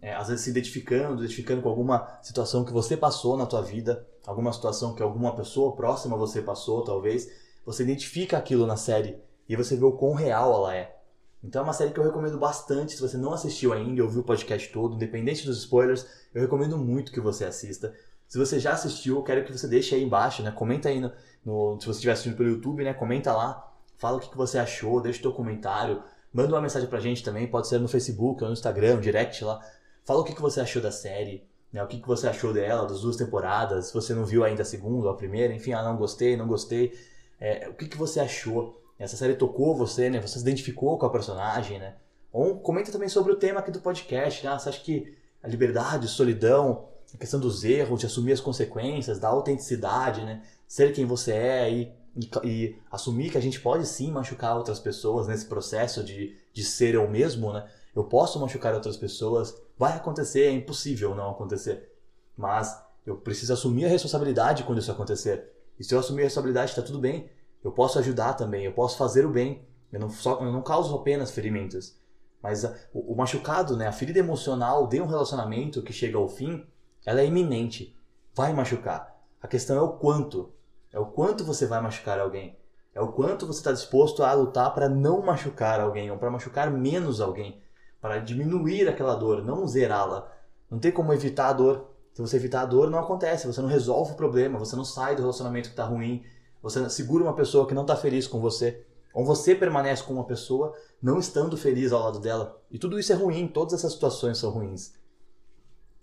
[0.00, 4.06] é, às vezes se identificando, identificando com alguma situação que você passou na tua vida,
[4.26, 7.30] alguma situação que alguma pessoa próxima a você passou, talvez,
[7.64, 9.18] você identifica aquilo na série
[9.48, 10.96] e você vê o quão real ela é.
[11.42, 14.24] Então é uma série que eu recomendo bastante, se você não assistiu ainda, ouviu o
[14.24, 17.94] podcast todo, independente dos spoilers, eu recomendo muito que você assista.
[18.28, 20.50] Se você já assistiu, eu quero que você deixe aí embaixo, né?
[20.50, 21.10] Comenta aí no,
[21.44, 22.92] no se você estiver assistindo pelo YouTube, né?
[22.92, 26.02] Comenta lá, fala o que, que você achou, deixa o teu comentário,
[26.32, 29.42] manda uma mensagem pra gente também, pode ser no Facebook ou no Instagram, no direct
[29.42, 29.60] lá.
[30.04, 31.82] Fala o que, que você achou da série, né?
[31.82, 34.64] o que, que você achou dela, das duas temporadas, se você não viu ainda a
[34.64, 36.98] segunda ou a primeira, enfim, ah, não gostei, não gostei.
[37.40, 38.80] É, o que, que você achou?
[38.98, 40.20] Essa série tocou você, né?
[40.20, 41.94] Você se identificou com a personagem, né?
[42.32, 44.58] Ou comenta também sobre o tema aqui do podcast, né?
[44.58, 49.28] Você acha que a liberdade, solidão, a questão dos erros, de assumir as consequências, da
[49.28, 50.42] autenticidade, né?
[50.68, 54.78] Ser quem você é e, e, e assumir que a gente pode sim machucar outras
[54.78, 57.66] pessoas nesse processo de, de ser eu mesmo, né?
[57.94, 61.90] Eu posso machucar outras pessoas, vai acontecer, é impossível não acontecer.
[62.36, 65.50] Mas eu preciso assumir a responsabilidade quando isso acontecer.
[65.78, 67.28] E se eu assumir a responsabilidade, está tudo bem.
[67.62, 69.66] Eu posso ajudar também, eu posso fazer o bem.
[69.92, 71.98] Eu não, só, eu não causo apenas ferimentos.
[72.42, 76.28] Mas a, o, o, machucado, né, a ferida emocional de um relacionamento que chega ao
[76.28, 76.64] fim,
[77.04, 77.96] ela é iminente.
[78.34, 79.18] Vai machucar.
[79.42, 80.52] A questão é o quanto.
[80.92, 82.56] É o quanto você vai machucar alguém.
[82.94, 86.70] É o quanto você está disposto a lutar para não machucar alguém ou para machucar
[86.70, 87.60] menos alguém
[88.00, 90.30] para diminuir aquela dor, não zerá-la.
[90.70, 91.90] Não tem como evitar a dor.
[92.12, 95.14] Se você evitar a dor, não acontece, você não resolve o problema, você não sai
[95.14, 96.24] do relacionamento que está ruim,
[96.62, 98.84] você segura uma pessoa que não está feliz com você,
[99.14, 102.60] ou você permanece com uma pessoa não estando feliz ao lado dela.
[102.70, 104.92] E tudo isso é ruim, todas essas situações são ruins.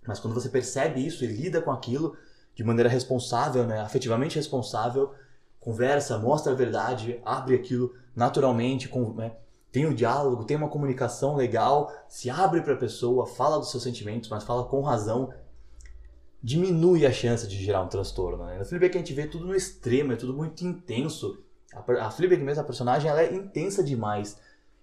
[0.06, 2.16] Mas quando você percebe isso e lida com aquilo
[2.54, 5.12] de maneira responsável, né, afetivamente responsável,
[5.60, 9.36] conversa, mostra a verdade, abre aquilo naturalmente, com, né,
[9.78, 13.70] tem o um diálogo, tem uma comunicação legal, se abre para a pessoa, fala dos
[13.70, 15.32] seus sentimentos, mas fala com razão,
[16.42, 18.44] diminui a chance de gerar um transtorno.
[18.44, 18.58] Né?
[18.58, 21.44] No a gente vê tudo no extremo, é tudo muito intenso.
[21.72, 24.36] A, a Fleabag mesmo, a personagem, ela é intensa demais.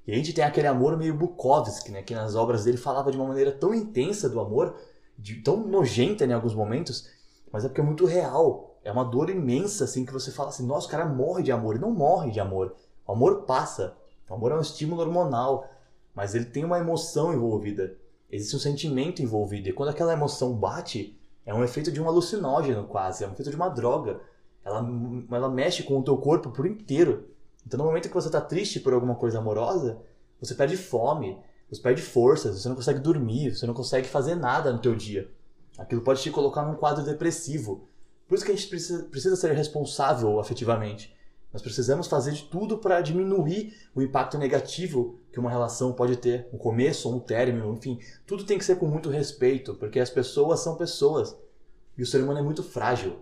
[0.08, 2.02] E a gente tem aquele amor meio Bukowski, né?
[2.02, 4.78] que nas obras dele falava de uma maneira tão intensa do amor,
[5.20, 7.10] de, tão nojenta em alguns momentos,
[7.52, 8.78] mas é porque é muito real.
[8.82, 11.74] É uma dor imensa, assim, que você fala assim, nossa, o cara morre de amor.
[11.74, 12.74] Ele não morre de amor.
[13.06, 13.98] O amor passa.
[14.30, 15.70] O amor é um estímulo hormonal,
[16.14, 17.96] mas ele tem uma emoção envolvida.
[18.32, 19.70] Existe um sentimento envolvido.
[19.70, 23.52] E quando aquela emoção bate, é um efeito de um alucinógeno quase, é um efeito
[23.52, 24.20] de uma droga.
[24.64, 24.84] Ela,
[25.32, 27.30] ela mexe com o teu corpo por inteiro.
[27.66, 30.02] Então no momento que você está triste por alguma coisa amorosa,
[30.40, 31.38] você perde fome,
[31.70, 35.30] você perde forças, você não consegue dormir, você não consegue fazer nada no teu dia.
[35.78, 37.88] Aquilo pode te colocar num quadro depressivo.
[38.28, 41.15] Por isso que a gente precisa, precisa ser responsável afetivamente.
[41.56, 46.50] Nós precisamos fazer de tudo para diminuir o impacto negativo que uma relação pode ter,
[46.52, 47.98] um começo ou um término, enfim,
[48.28, 51.34] tudo tem que ser com muito respeito, porque as pessoas são pessoas
[51.98, 53.20] e o ser humano é muito frágil.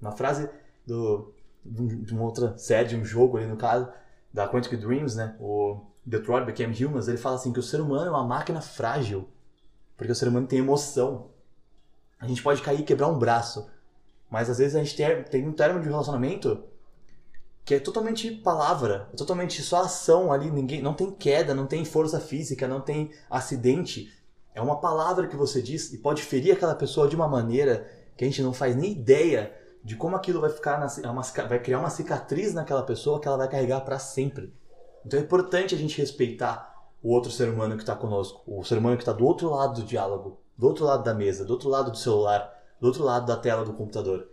[0.00, 0.48] Uma frase
[0.86, 3.86] do, de uma outra série, de um jogo ali no caso,
[4.32, 5.36] da Quantic Dreams, né?
[5.38, 9.28] O Detroit Became Humans, ele fala assim que o ser humano é uma máquina frágil,
[9.94, 11.28] porque o ser humano tem emoção.
[12.18, 13.68] A gente pode cair e quebrar um braço,
[14.30, 16.64] mas às vezes a gente tem, tem um término de relacionamento
[17.64, 21.84] que é totalmente palavra, é totalmente só ação ali, ninguém não tem queda, não tem
[21.84, 24.12] força física, não tem acidente.
[24.54, 28.24] É uma palavra que você diz e pode ferir aquela pessoa de uma maneira que
[28.24, 31.78] a gente não faz nem ideia de como aquilo vai ficar na, é vai criar
[31.78, 34.52] uma cicatriz naquela pessoa que ela vai carregar para sempre.
[35.04, 38.78] Então é importante a gente respeitar o outro ser humano que está conosco, o ser
[38.78, 41.68] humano que está do outro lado do diálogo, do outro lado da mesa, do outro
[41.68, 42.50] lado do celular,
[42.80, 44.28] do outro lado da tela do computador.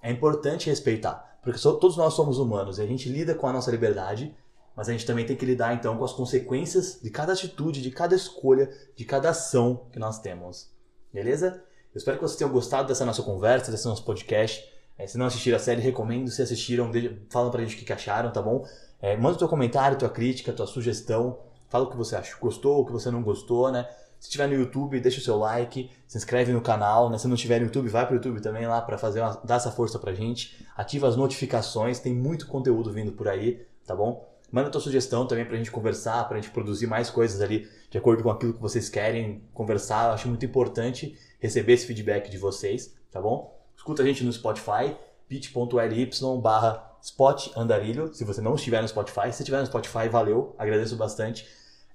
[0.00, 1.31] É importante respeitar.
[1.42, 4.34] Porque todos nós somos humanos e a gente lida com a nossa liberdade,
[4.76, 7.90] mas a gente também tem que lidar então com as consequências de cada atitude, de
[7.90, 10.70] cada escolha, de cada ação que nós temos.
[11.12, 11.62] Beleza?
[11.94, 14.66] Eu espero que vocês tenham gostado dessa nossa conversa, desse nosso podcast.
[14.96, 16.30] É, se não assistiram a série, recomendo.
[16.30, 16.90] Se assistiram,
[17.28, 18.64] fala pra gente o que acharam, tá bom?
[19.00, 21.38] É, manda teu comentário, tua crítica, tua sugestão.
[21.68, 23.88] Fala o que você achou, gostou, o que você não gostou, né?
[24.22, 27.18] Se estiver no YouTube, deixa o seu like, se inscreve no canal, né?
[27.18, 29.56] Se não estiver no YouTube, vai para o YouTube também lá para fazer uma, dar
[29.56, 30.64] essa força pra gente.
[30.76, 34.32] Ativa as notificações, tem muito conteúdo vindo por aí, tá bom?
[34.48, 38.22] Manda tua sugestão também pra gente conversar, pra gente produzir mais coisas ali de acordo
[38.22, 40.06] com aquilo que vocês querem conversar.
[40.06, 43.60] Eu acho muito importante receber esse feedback de vocês, tá bom?
[43.76, 44.96] Escuta a gente no Spotify,
[45.28, 46.10] bit.ly
[46.40, 49.32] barra spot andarilho, se você não estiver no Spotify.
[49.32, 51.44] Se estiver no Spotify, valeu, agradeço bastante.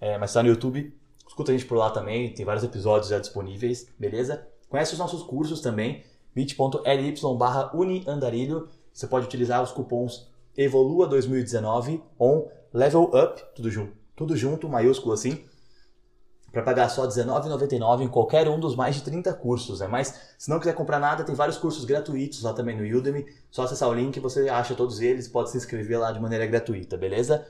[0.01, 0.93] É, mas está no YouTube,
[1.37, 4.47] Escuta a gente por lá também, tem vários episódios já disponíveis, beleza?
[4.67, 8.67] Conhece os nossos cursos também, bit.ly barra uniandarilho.
[8.91, 15.13] Você pode utilizar os cupons Evolua 2019 on Level Up, tudo junto, tudo junto, maiúsculo
[15.13, 15.45] assim,
[16.51, 19.79] para pagar só R$19,99 em qualquer um dos mais de 30 cursos.
[19.79, 19.85] Né?
[19.85, 23.27] Mas se não quiser comprar nada, tem vários cursos gratuitos lá também no Udemy.
[23.51, 26.97] Só acessar o link, você acha todos eles, pode se inscrever lá de maneira gratuita,
[26.97, 27.45] beleza?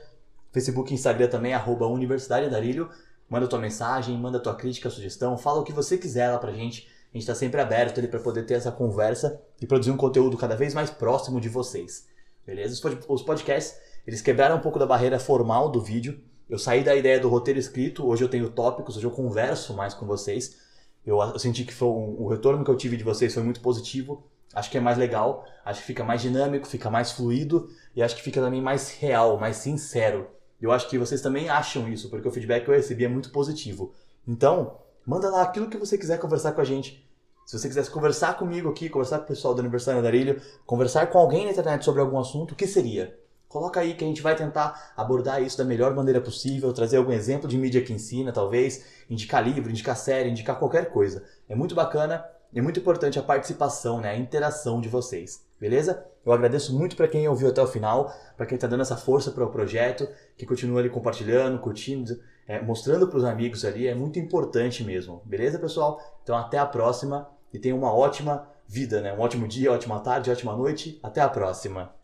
[0.52, 2.90] Facebook e Instagram também, arroba Universidade Darilho.
[3.28, 6.88] Manda tua mensagem, manda tua crítica, sugestão, fala o que você quiser lá pra gente.
[7.12, 10.36] A gente está sempre aberto ali para poder ter essa conversa e produzir um conteúdo
[10.36, 12.06] cada vez mais próximo de vocês.
[12.46, 12.80] Beleza?
[13.08, 16.20] Os podcasts, eles quebraram um pouco da barreira formal do vídeo.
[16.48, 19.92] Eu saí da ideia do roteiro escrito, hoje eu tenho tópicos, hoje eu converso mais
[19.92, 20.56] com vocês.
[21.04, 23.60] Eu, eu senti que foi um, o retorno que eu tive de vocês foi muito
[23.60, 24.24] positivo.
[24.54, 28.16] Acho que é mais legal, acho que fica mais dinâmico, fica mais fluido e acho
[28.16, 30.26] que fica também mais real, mais sincero.
[30.60, 33.30] Eu acho que vocês também acham isso, porque o feedback que eu recebi é muito
[33.30, 33.92] positivo.
[34.26, 37.06] Então, manda lá aquilo que você quiser conversar com a gente.
[37.46, 41.06] Se você quisesse conversar comigo aqui, conversar com o pessoal do Aniversário da Arilho, conversar
[41.06, 43.18] com alguém na internet sobre algum assunto, o que seria?
[43.48, 47.12] Coloca aí que a gente vai tentar abordar isso da melhor maneira possível, trazer algum
[47.12, 51.24] exemplo de mídia que ensina, talvez, indicar livro, indicar série, indicar qualquer coisa.
[51.48, 52.22] É muito bacana
[52.54, 56.04] é muito importante a participação, né, a interação de vocês, beleza?
[56.24, 59.30] Eu agradeço muito para quem ouviu até o final, para quem está dando essa força
[59.30, 63.94] para o projeto, que continua ali compartilhando, curtindo, é, mostrando para os amigos ali, é
[63.94, 66.00] muito importante mesmo, beleza, pessoal?
[66.22, 69.12] Então até a próxima e tenha uma ótima vida, né?
[69.14, 71.00] Um ótimo dia, ótima tarde, ótima noite.
[71.02, 71.97] Até a próxima.